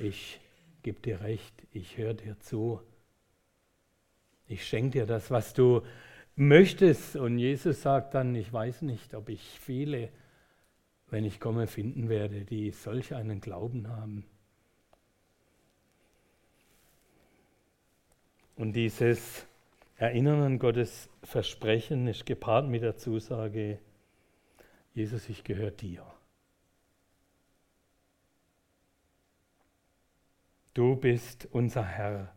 [0.00, 0.40] ich
[0.82, 2.80] gebe dir recht, ich höre dir zu,
[4.46, 5.82] ich schenke dir das, was du
[6.36, 7.16] möchtest.
[7.16, 10.10] Und Jesus sagt dann, ich weiß nicht, ob ich viele,
[11.08, 14.24] wenn ich komme, finden werde, die solch einen Glauben haben.
[18.56, 19.46] Und dieses
[19.96, 23.78] Erinnern an Gottes Versprechen ist gepaart mit der Zusage,
[24.94, 26.06] Jesus, ich gehöre dir.
[30.72, 32.32] Du bist unser Herr.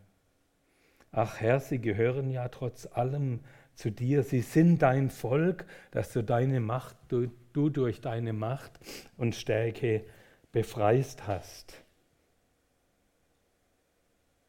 [1.12, 3.40] Ach Herr, sie gehören ja trotz allem
[3.74, 4.24] zu dir.
[4.24, 8.72] Sie sind dein Volk, dass du deine Macht, du, du durch deine Macht
[9.16, 10.04] und Stärke
[10.50, 11.82] befreist hast.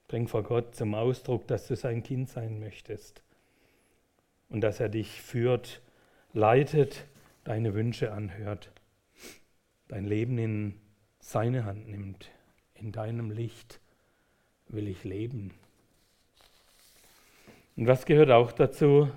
[0.08, 3.22] Bring vor Gott zum Ausdruck, dass du sein Kind sein möchtest
[4.50, 5.82] und dass er dich führt,
[6.34, 7.06] leitet,
[7.50, 8.72] deine Wünsche anhört,
[9.88, 10.76] dein Leben in
[11.20, 12.30] seine Hand nimmt.
[12.76, 13.82] In deinem Licht
[14.68, 15.56] will ich leben.
[17.76, 19.10] Und was gehört auch dazu?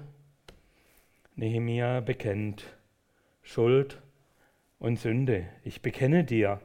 [1.36, 2.64] Nehemia bekennt
[3.42, 4.00] Schuld
[4.78, 5.46] und Sünde.
[5.62, 6.58] Ich bekenne dir,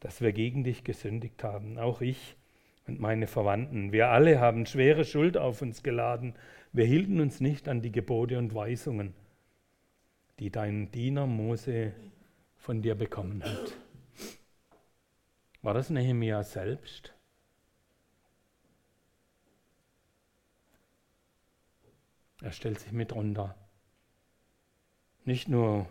[0.00, 2.36] dass wir gegen dich gesündigt haben, auch ich
[2.86, 3.92] und meine Verwandten.
[3.92, 6.34] Wir alle haben schwere Schuld auf uns geladen.
[6.74, 9.14] Wir hielten uns nicht an die Gebote und Weisungen,
[10.38, 11.92] die dein Diener Mose
[12.56, 13.74] von dir bekommen hat.
[15.62, 17.14] War das Nehemia selbst?
[22.42, 23.54] Er stellt sich mit runter.
[25.24, 25.88] Nicht nur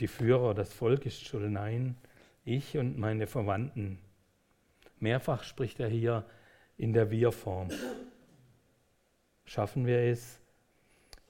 [0.00, 1.96] die Führer, das Volk ist schuld, nein,
[2.44, 3.98] ich und meine Verwandten.
[4.98, 6.26] Mehrfach spricht er hier
[6.76, 7.70] in der Wir-Form.
[9.46, 10.40] Schaffen wir es,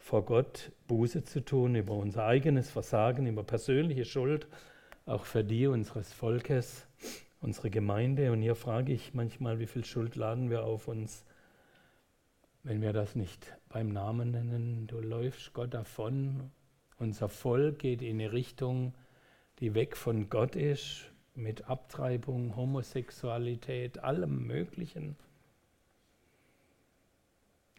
[0.07, 4.47] vor Gott Buße zu tun über unser eigenes Versagen, über persönliche Schuld,
[5.05, 6.87] auch für die unseres Volkes,
[7.41, 8.31] unsere Gemeinde.
[8.31, 11.25] Und hier frage ich manchmal, wie viel Schuld laden wir auf uns,
[12.63, 16.53] wenn wir das nicht beim Namen nennen, du läufst Gott davon,
[16.99, 18.95] unser Volk geht in eine Richtung,
[19.59, 25.17] die weg von Gott ist, mit Abtreibung, Homosexualität, allem Möglichen.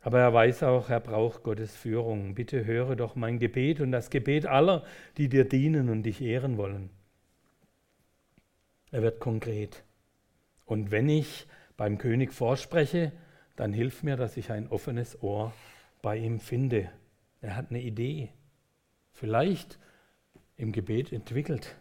[0.07, 2.33] Aber er weiß auch, er braucht Gottes Führung.
[2.33, 4.85] Bitte höre doch mein Gebet und das Gebet aller,
[5.17, 6.89] die dir dienen und dich ehren wollen.
[8.89, 9.83] Er wird konkret.
[10.63, 13.11] Und wenn ich beim König vorspreche,
[13.57, 15.53] dann hilf mir, dass ich ein offenes Ohr
[16.01, 16.89] bei ihm finde.
[17.41, 18.29] Er hat eine Idee,
[19.11, 19.77] vielleicht
[20.55, 21.75] im Gebet entwickelt,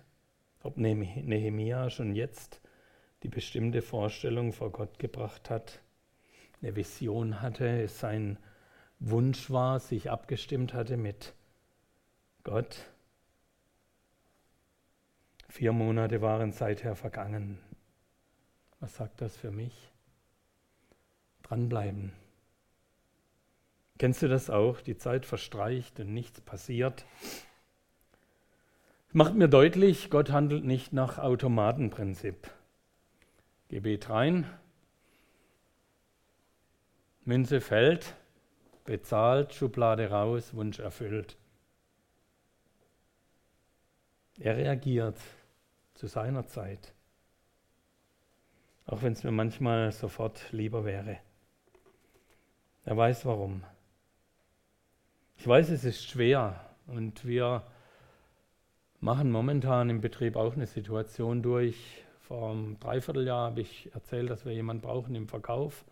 [0.64, 2.60] ob Nehemia schon jetzt
[3.22, 5.80] die bestimmte Vorstellung vor Gott gebracht hat,
[6.66, 8.38] eine Vision hatte, es sein
[8.98, 11.32] Wunsch war, sich abgestimmt hatte mit
[12.42, 12.90] Gott.
[15.48, 17.58] Vier Monate waren seither vergangen.
[18.80, 19.92] Was sagt das für mich?
[21.44, 22.12] Dranbleiben.
[23.98, 24.80] Kennst du das auch?
[24.80, 27.06] Die Zeit verstreicht und nichts passiert.
[29.12, 32.50] Macht mir deutlich, Gott handelt nicht nach Automatenprinzip.
[33.68, 34.46] Gebet rein,
[37.26, 38.14] Münze fällt,
[38.84, 41.36] bezahlt, Schublade raus, Wunsch erfüllt.
[44.38, 45.18] Er reagiert
[45.94, 46.92] zu seiner Zeit,
[48.86, 51.18] auch wenn es mir manchmal sofort lieber wäre.
[52.84, 53.64] Er weiß warum.
[55.36, 57.66] Ich weiß, es ist schwer und wir
[59.00, 64.44] machen momentan im Betrieb auch eine Situation durch Vor einem Dreivierteljahr habe ich erzählt, dass
[64.44, 65.84] wir jemanden brauchen im Verkauf.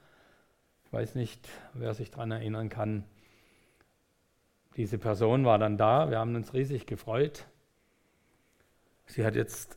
[0.94, 3.04] Weiß nicht, wer sich daran erinnern kann.
[4.76, 7.48] Diese Person war dann da, wir haben uns riesig gefreut.
[9.06, 9.76] Sie hat jetzt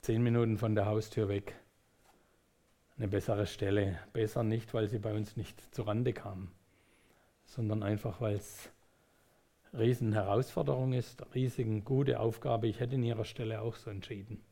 [0.00, 1.54] zehn Minuten von der Haustür weg
[2.96, 4.00] eine bessere Stelle.
[4.12, 6.50] Besser nicht, weil sie bei uns nicht zurande kam,
[7.44, 8.72] sondern einfach, weil es
[9.72, 12.66] riesen Herausforderung ist, riesig gute Aufgabe.
[12.66, 14.42] Ich hätte in ihrer Stelle auch so entschieden.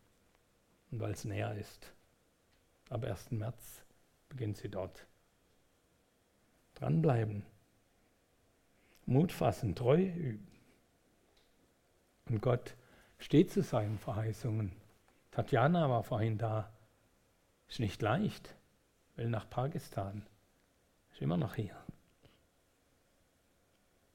[0.93, 1.93] Und weil es näher ist.
[2.89, 3.33] Ab 1.
[3.33, 3.83] März
[4.29, 5.10] beginnt sie dort.
[6.81, 7.45] Dranbleiben.
[9.05, 10.49] Mut fassen, Treue üben.
[12.27, 12.75] Und Gott
[13.19, 14.73] steht zu seinen Verheißungen.
[15.31, 16.73] Tatjana war vorhin da.
[17.69, 18.57] Ist nicht leicht.
[19.17, 20.27] Will nach Pakistan.
[21.13, 21.77] Ist immer noch hier.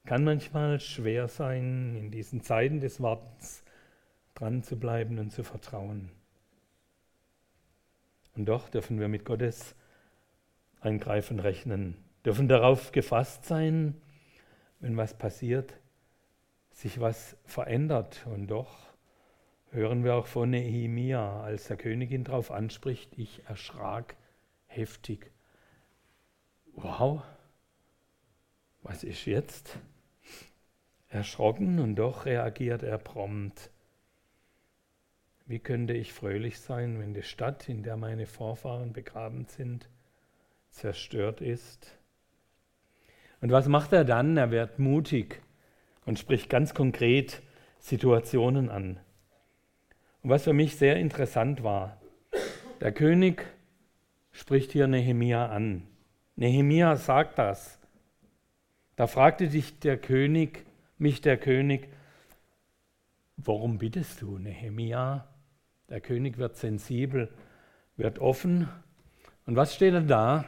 [0.05, 3.63] Kann manchmal schwer sein, in diesen Zeiten des Wartens
[4.33, 6.11] dran zu bleiben und zu vertrauen.
[8.35, 9.75] Und doch dürfen wir mit Gottes
[10.79, 14.01] Eingreifen rechnen, dürfen darauf gefasst sein,
[14.79, 15.73] wenn was passiert,
[16.71, 18.25] sich was verändert.
[18.25, 18.75] Und doch
[19.69, 24.15] hören wir auch von Nehemia, als der Königin darauf anspricht, ich erschrak
[24.65, 25.31] heftig.
[26.73, 27.21] Wow,
[28.81, 29.77] was ist jetzt?
[31.07, 33.71] Erschrocken und doch reagiert er prompt.
[35.45, 39.87] Wie könnte ich fröhlich sein, wenn die Stadt, in der meine Vorfahren begraben sind,
[40.71, 41.97] zerstört ist?
[43.41, 44.37] Und was macht er dann?
[44.37, 45.41] Er wird mutig
[46.05, 47.41] und spricht ganz konkret
[47.79, 48.99] Situationen an.
[50.23, 51.97] Und was für mich sehr interessant war,
[52.81, 53.45] der König
[54.31, 55.83] spricht hier Nehemia an.
[56.35, 57.79] Nehemia sagt das.
[58.95, 60.65] Da fragte dich der König,
[60.97, 61.89] mich der König,
[63.37, 65.27] warum bittest du, Nehemia?
[65.89, 67.31] Der König wird sensibel,
[67.97, 68.67] wird offen.
[69.45, 70.45] Und was steht denn da?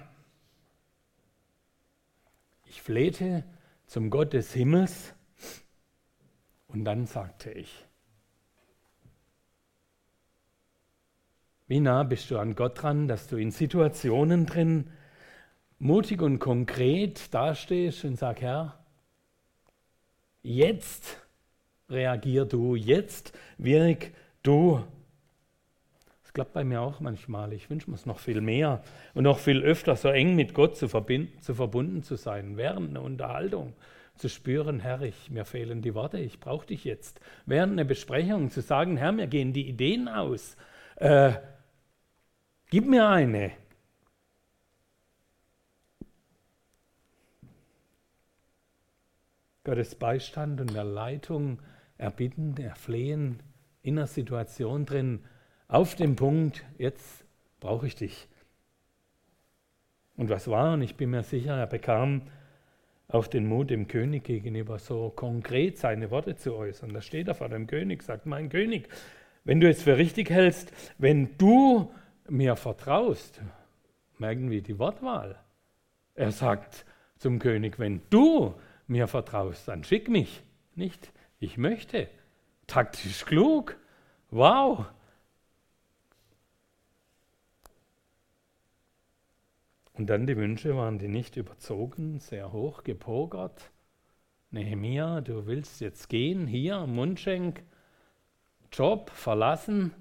[2.69, 3.43] Ich flehte
[3.85, 5.13] zum Gott des Himmels
[6.67, 7.85] und dann sagte ich,
[11.67, 14.89] wie nah bist du an Gott dran, dass du in Situationen drin
[15.79, 18.85] mutig und konkret dastehst und sagst, Herr,
[20.41, 21.17] jetzt
[21.89, 24.13] reagier du, jetzt wirk
[24.43, 24.83] du.
[26.37, 27.51] Klappt bei mir auch manchmal.
[27.51, 28.83] Ich wünsche mir es noch viel mehr
[29.15, 33.01] und noch viel öfter so eng mit Gott zu, zu verbunden zu sein, während einer
[33.01, 33.73] Unterhaltung
[34.13, 37.19] zu spüren, Herr, ich, mir fehlen die Worte, ich brauche dich jetzt.
[37.47, 40.57] Während einer Besprechung zu sagen, Herr, mir gehen die Ideen aus.
[40.97, 41.33] Äh,
[42.69, 43.53] gib mir eine.
[49.63, 51.63] Gottes Beistand und der Leitung
[51.97, 53.41] erbitten, erflehen,
[53.81, 55.23] in einer Situation drin,
[55.67, 57.25] auf dem Punkt, jetzt
[57.59, 58.27] brauche ich dich.
[60.15, 60.73] Und was war?
[60.73, 62.23] Und ich bin mir sicher, er bekam
[63.07, 66.93] auch den Mut, dem König gegenüber so konkret seine Worte zu äußern.
[66.93, 68.89] Da steht er vor dem König, sagt, mein König,
[69.43, 71.91] wenn du es für richtig hältst, wenn du
[72.27, 73.41] mir vertraust,
[74.17, 75.39] merken wir die Wortwahl.
[76.15, 76.85] Er sagt
[77.17, 78.55] zum König, wenn du
[78.87, 80.43] mir vertraust, dann schick mich.
[80.75, 82.09] Nicht, ich möchte.
[82.65, 83.77] Taktisch klug.
[84.31, 84.87] Wow.
[89.97, 93.71] Und dann die Wünsche waren die nicht überzogen, sehr hoch gepokert.
[94.51, 97.63] Nehemia, du willst jetzt gehen, hier, Mundschenk,
[98.71, 99.91] Job verlassen.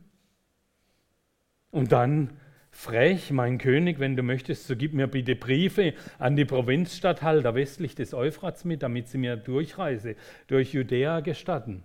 [1.70, 2.30] Und dann
[2.70, 7.94] Frech, mein König, wenn du möchtest, so gib mir bitte Briefe an die Provinzstatthalter westlich
[7.94, 10.14] des Euphrats mit, damit sie mir Durchreise
[10.46, 11.82] durch Judäa gestatten.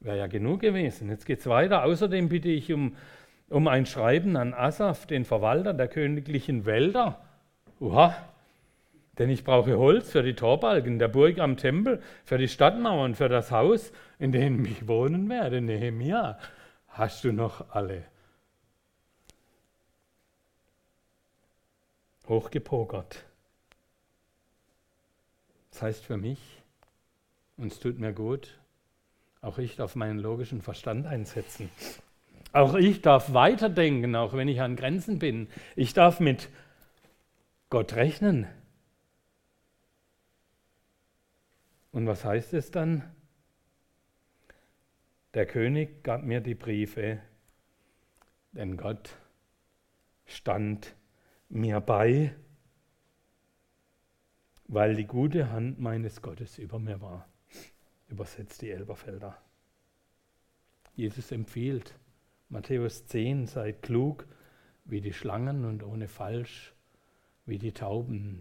[0.00, 1.08] Wäre ja genug gewesen.
[1.10, 1.84] Jetzt geht es weiter.
[1.84, 2.96] Außerdem bitte ich um,
[3.50, 7.20] um ein Schreiben an Asaf, den Verwalter der königlichen Wälder.
[7.82, 8.16] Uha,
[9.18, 13.28] denn ich brauche Holz für die Torbalken der Burg am Tempel, für die Stadtmauern, für
[13.28, 15.60] das Haus, in dem ich wohnen werde.
[15.60, 16.38] Nehemia,
[16.86, 18.04] hast du noch alle?
[22.28, 23.24] hochgepokert.
[25.70, 26.38] Das heißt für mich,
[27.56, 28.58] und es tut mir gut,
[29.40, 31.68] auch ich darf meinen logischen Verstand einsetzen.
[32.52, 35.48] Auch ich darf weiterdenken, auch wenn ich an Grenzen bin.
[35.74, 36.48] Ich darf mit
[37.72, 38.46] Gott rechnen.
[41.90, 43.10] Und was heißt es dann?
[45.32, 47.22] Der König gab mir die Briefe,
[48.52, 49.16] denn Gott
[50.26, 50.94] stand
[51.48, 52.34] mir bei,
[54.64, 57.26] weil die gute Hand meines Gottes über mir war.
[58.06, 59.40] Übersetzt die Elberfelder.
[60.94, 61.98] Jesus empfiehlt,
[62.50, 64.26] Matthäus 10, seid klug
[64.84, 66.71] wie die Schlangen und ohne Falsch
[67.46, 68.40] wie die Tauben.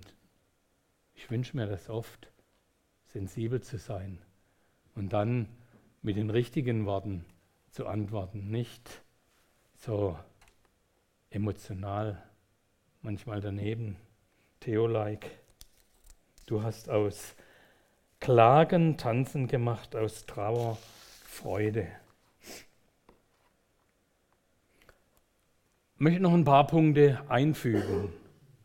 [1.14, 2.32] Ich wünsche mir das oft,
[3.08, 4.20] sensibel zu sein
[4.96, 5.48] und dann
[6.02, 7.26] mit den richtigen Worten
[7.70, 9.02] zu antworten, nicht
[9.78, 10.18] so
[11.30, 12.22] emotional,
[13.02, 13.98] manchmal daneben.
[14.60, 15.26] Theo-like,
[16.46, 17.36] du hast aus
[18.20, 20.78] Klagen Tanzen gemacht, aus Trauer
[21.24, 21.88] Freude.
[25.96, 28.14] Ich möchte noch ein paar Punkte einfügen.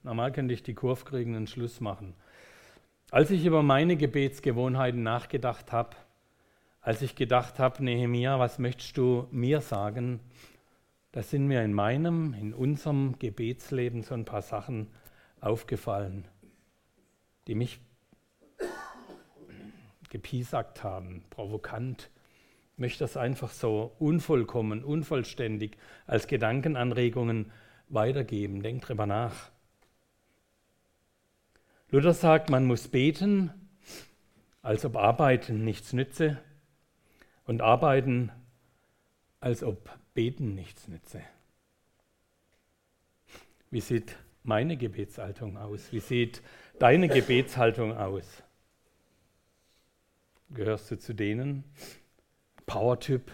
[0.06, 2.14] Normal könnte ich die Kurve kriegen und Schluss machen.
[3.10, 5.96] Als ich über meine Gebetsgewohnheiten nachgedacht habe,
[6.80, 10.20] als ich gedacht habe, Nehemia, was möchtest du mir sagen?
[11.10, 14.86] Da sind mir in meinem, in unserem Gebetsleben so ein paar Sachen
[15.40, 16.28] aufgefallen,
[17.48, 17.80] die mich
[20.08, 22.10] gepiesackt haben, provokant.
[22.74, 25.76] Ich möchte das einfach so unvollkommen, unvollständig
[26.06, 27.50] als Gedankenanregungen
[27.88, 28.62] weitergeben.
[28.62, 29.50] Denk drüber nach.
[31.90, 33.52] Luther sagt, man muss beten,
[34.60, 36.38] als ob Arbeiten nichts nütze
[37.44, 38.32] und arbeiten,
[39.38, 41.22] als ob beten nichts nütze.
[43.70, 45.92] Wie sieht meine Gebetshaltung aus?
[45.92, 46.42] Wie sieht
[46.80, 48.42] deine Gebetshaltung aus?
[50.50, 51.62] Gehörst du zu denen?
[52.66, 53.30] Powertyp,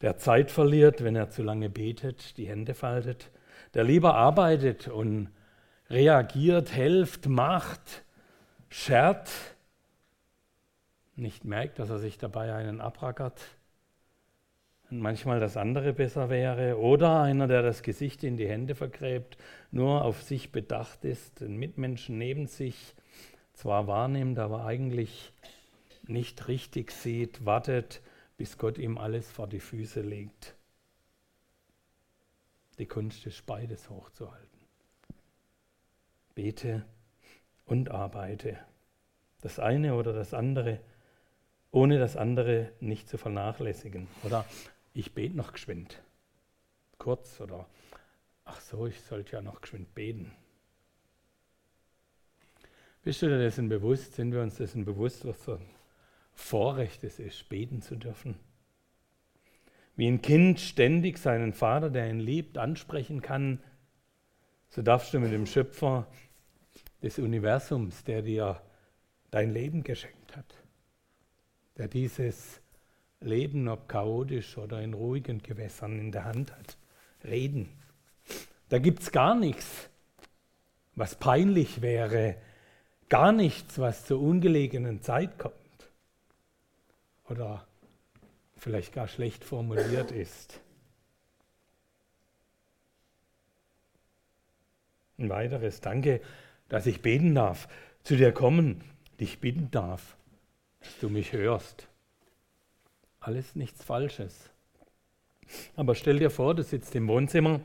[0.00, 3.30] der Zeit verliert, wenn er zu lange betet, die Hände faltet,
[3.74, 5.30] der lieber arbeitet und
[5.90, 8.04] reagiert, helft, macht,
[8.68, 9.30] schert,
[11.16, 13.40] nicht merkt, dass er sich dabei einen abrackert
[14.90, 19.36] und manchmal das andere besser wäre, oder einer, der das Gesicht in die Hände vergräbt,
[19.70, 22.94] nur auf sich bedacht ist, den Mitmenschen neben sich
[23.54, 25.32] zwar wahrnimmt, aber eigentlich
[26.06, 28.02] nicht richtig sieht, wartet,
[28.36, 30.54] bis Gott ihm alles vor die Füße legt.
[32.78, 34.43] Die Kunst ist beides hochzuhalten.
[36.34, 36.84] Bete
[37.64, 38.58] und arbeite.
[39.40, 40.80] Das eine oder das andere
[41.74, 44.06] ohne das andere nicht zu vernachlässigen.
[44.22, 44.44] Oder
[44.94, 46.00] ich bete noch geschwind,
[46.98, 47.66] kurz, oder
[48.44, 50.30] ach so, ich sollte ja noch geschwind beten.
[53.02, 54.14] Bist du dir dessen bewusst?
[54.14, 55.68] Sind wir uns dessen bewusst, was für ein
[56.32, 58.36] Vorrecht es ist, beten zu dürfen?
[59.96, 63.60] Wie ein Kind ständig seinen Vater, der ihn liebt, ansprechen kann,
[64.74, 66.06] so darfst du mit dem Schöpfer
[67.00, 68.60] des Universums, der dir
[69.30, 70.52] dein Leben geschenkt hat,
[71.78, 72.60] der dieses
[73.20, 76.76] Leben, ob chaotisch oder in ruhigen Gewässern in der Hand hat.
[77.22, 77.68] Reden.
[78.68, 79.88] Da gibt es gar nichts,
[80.96, 82.36] was peinlich wäre,
[83.08, 85.54] gar nichts, was zur ungelegenen Zeit kommt
[87.28, 87.64] oder
[88.56, 90.60] vielleicht gar schlecht formuliert ist.
[95.18, 96.20] Ein weiteres Danke,
[96.68, 97.68] dass ich beten darf,
[98.02, 98.82] zu dir kommen,
[99.20, 100.16] dich bitten darf
[100.84, 101.88] dass du mich hörst.
[103.20, 104.50] Alles nichts Falsches.
[105.76, 107.60] Aber stell dir vor, du sitzt im Wohnzimmer,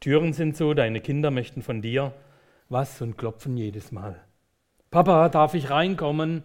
[0.00, 2.12] Türen sind so, deine Kinder möchten von dir
[2.68, 4.20] was und klopfen jedes Mal.
[4.90, 6.42] Papa, darf ich reinkommen?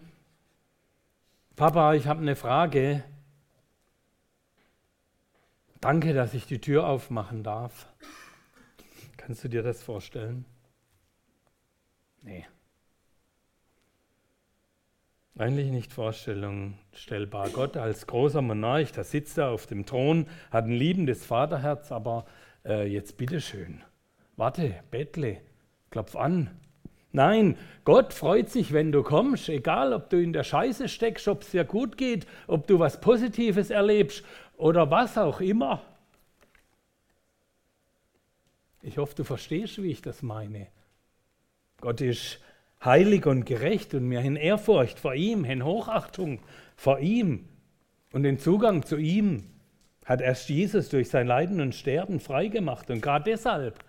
[1.56, 3.04] Papa, ich habe eine Frage.
[5.82, 7.88] Danke, dass ich die Tür aufmachen darf.
[9.18, 10.46] Kannst du dir das vorstellen?
[12.22, 12.46] Nee.
[15.38, 17.50] Eigentlich nicht vorstellbar.
[17.50, 22.26] Gott als großer Monarch, da sitzt er auf dem Thron, hat ein liebendes Vaterherz, aber
[22.66, 23.82] äh, jetzt bitteschön,
[24.38, 25.42] warte, bettle,
[25.90, 26.52] klopf an.
[27.12, 31.42] Nein, Gott freut sich, wenn du kommst, egal ob du in der Scheiße steckst, ob
[31.42, 34.24] es dir gut geht, ob du was Positives erlebst
[34.58, 35.82] oder was auch immer.
[38.84, 40.68] Ich hoffe, du verstehst, wie ich das meine.
[41.82, 42.40] Gott ist
[42.84, 46.40] heilig und gerecht und mir in Ehrfurcht vor ihm, in Hochachtung
[46.76, 47.48] vor ihm
[48.14, 49.50] und den Zugang zu ihm
[50.06, 52.90] hat erst Jesus durch sein Leiden und Sterben freigemacht.
[52.90, 53.84] Und gerade deshalb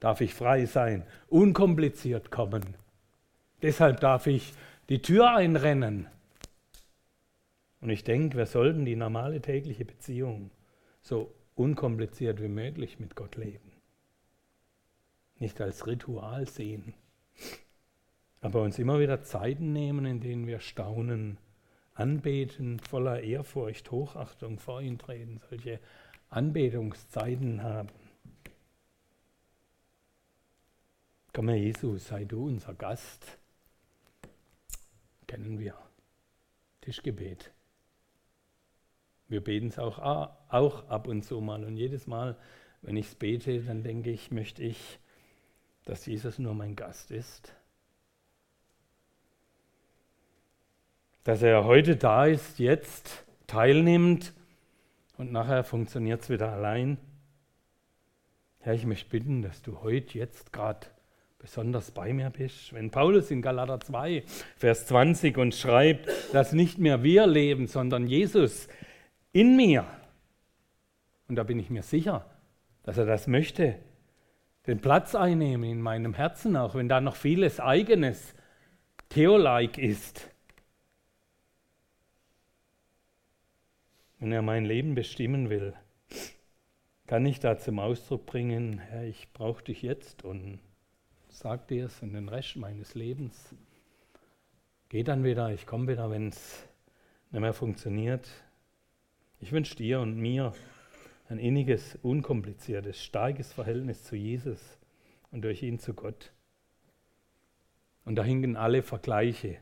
[0.00, 2.74] darf ich frei sein, unkompliziert kommen.
[3.62, 4.52] Deshalb darf ich
[4.88, 6.08] die Tür einrennen.
[7.80, 10.50] Und ich denke, wir sollten die normale tägliche Beziehung
[11.00, 13.69] so unkompliziert wie möglich mit Gott leben.
[15.40, 16.94] Nicht als Ritual sehen,
[18.40, 21.38] aber uns immer wieder Zeiten nehmen, in denen wir staunen,
[21.94, 25.80] anbeten, voller Ehrfurcht, Hochachtung vor ihn treten, solche
[26.28, 27.88] Anbetungszeiten haben.
[31.32, 33.38] Komm, Herr Jesus, sei du unser Gast.
[35.26, 35.74] Kennen wir.
[36.80, 37.52] Tischgebet.
[39.28, 41.64] Wir beten es auch, auch ab und zu mal.
[41.64, 42.36] Und jedes Mal,
[42.82, 44.98] wenn ich es bete, dann denke ich, möchte ich,
[45.84, 47.54] dass Jesus nur mein Gast ist.
[51.24, 54.32] Dass er heute da ist, jetzt teilnimmt
[55.16, 56.98] und nachher funktioniert es wieder allein.
[58.60, 60.86] Herr, ich möchte bitten, dass du heute, jetzt gerade
[61.38, 62.72] besonders bei mir bist.
[62.72, 64.22] Wenn Paulus in Galater 2,
[64.56, 68.68] Vers 20 uns schreibt, dass nicht mehr wir leben, sondern Jesus
[69.32, 69.86] in mir.
[71.28, 72.26] Und da bin ich mir sicher,
[72.82, 73.76] dass er das möchte,
[74.66, 78.34] den Platz einnehmen in meinem Herzen, auch wenn da noch vieles eigenes
[79.08, 80.30] Theolike ist.
[84.18, 85.74] Wenn er mein Leben bestimmen will,
[87.06, 90.60] kann ich da zum Ausdruck bringen, Herr, ich brauche dich jetzt und
[91.28, 93.54] sag dir es und den Rest meines Lebens.
[94.90, 96.68] Geh dann wieder, ich komme wieder, wenn es
[97.30, 98.28] nicht mehr funktioniert.
[99.40, 100.52] Ich wünsche dir und mir
[101.30, 104.78] ein inniges, unkompliziertes, starkes Verhältnis zu Jesus
[105.30, 106.32] und durch ihn zu Gott.
[108.04, 109.58] Und da hingen alle Vergleiche.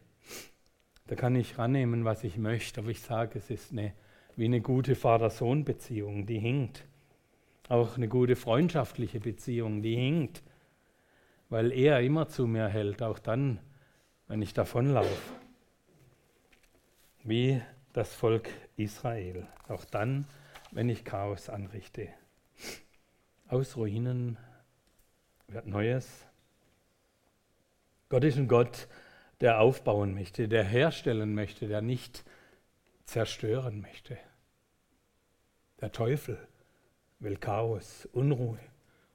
[1.07, 3.93] Da kann ich rannehmen, was ich möchte, aber ich sage, es ist eine,
[4.37, 6.85] wie eine gute Vater-Sohn-Beziehung, die hinkt.
[7.69, 10.43] Auch eine gute freundschaftliche Beziehung, die hinkt
[11.49, 13.61] weil er immer zu mir hält, auch dann,
[14.27, 15.33] wenn ich davonlaufe.
[17.25, 17.61] Wie
[17.93, 20.27] das Volk Israel, auch dann,
[20.73, 22.09] ich Chaos anrichte.
[23.49, 24.37] Aus Ruinen
[25.47, 26.27] wird Neues.
[28.09, 28.89] Gott ist ein Gott,
[29.41, 32.25] der aufbauen möchte, der herstellen möchte, der nicht
[33.05, 34.19] zerstören möchte.
[35.81, 36.39] Der Teufel
[37.19, 38.59] will Chaos, Unruhe,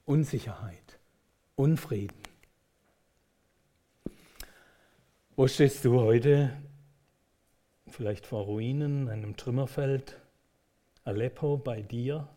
[0.05, 0.99] Unsicherheit.
[1.55, 2.17] Unfrieden.
[5.35, 6.55] Wo stehst du heute?
[7.87, 10.19] Vielleicht vor Ruinen, einem Trümmerfeld,
[11.05, 12.29] Aleppo bei dir?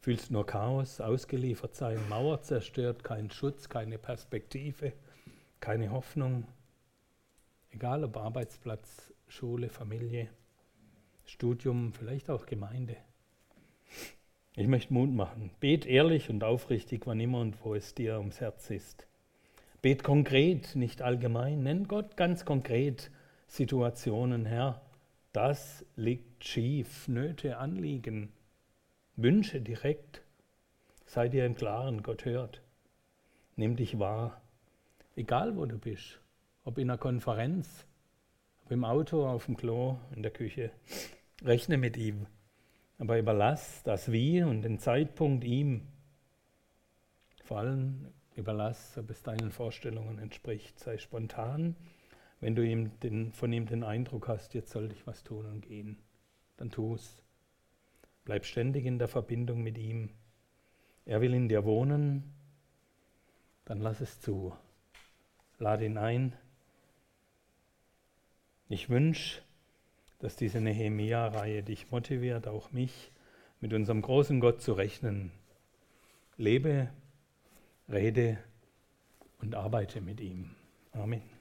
[0.00, 4.92] Fühlst nur Chaos, ausgeliefert sein, Mauer zerstört, kein Schutz, keine Perspektive,
[5.60, 6.48] keine Hoffnung.
[7.70, 10.28] Egal ob Arbeitsplatz, Schule, Familie,
[11.24, 12.96] Studium, vielleicht auch Gemeinde.
[14.56, 15.50] Ich möchte Mut machen.
[15.60, 19.06] Bet ehrlich und aufrichtig, wann immer und wo es dir ums Herz ist.
[19.80, 21.62] Bet konkret, nicht allgemein.
[21.62, 23.10] Nenn Gott ganz konkret
[23.46, 24.85] Situationen, Herr.
[25.36, 28.32] Das liegt schief, Nöte, Anliegen,
[29.16, 30.22] Wünsche direkt.
[31.04, 32.62] Sei dir im Klaren, Gott hört.
[33.54, 34.40] Nimm dich wahr,
[35.14, 36.22] egal wo du bist,
[36.64, 37.84] ob in einer Konferenz,
[38.64, 40.70] ob im Auto, auf dem Klo, in der Küche.
[41.44, 42.26] Rechne mit ihm.
[42.96, 45.82] Aber überlass das Wie und den Zeitpunkt ihm.
[47.44, 50.78] Vor allem überlass, ob es deinen Vorstellungen entspricht.
[50.78, 51.76] Sei spontan.
[52.46, 55.62] Wenn du ihm den, von ihm den Eindruck hast, jetzt sollte ich was tun und
[55.62, 55.98] gehen,
[56.56, 57.20] dann tu es.
[58.24, 60.10] Bleib ständig in der Verbindung mit ihm.
[61.06, 62.22] Er will in dir wohnen,
[63.64, 64.54] dann lass es zu.
[65.58, 66.34] Lade ihn ein.
[68.68, 69.42] Ich wünsche,
[70.20, 73.10] dass diese Nehemia-Reihe dich motiviert, auch mich,
[73.60, 75.32] mit unserem großen Gott zu rechnen.
[76.36, 76.90] Lebe,
[77.88, 78.38] rede
[79.40, 80.54] und arbeite mit ihm.
[80.92, 81.35] Amen.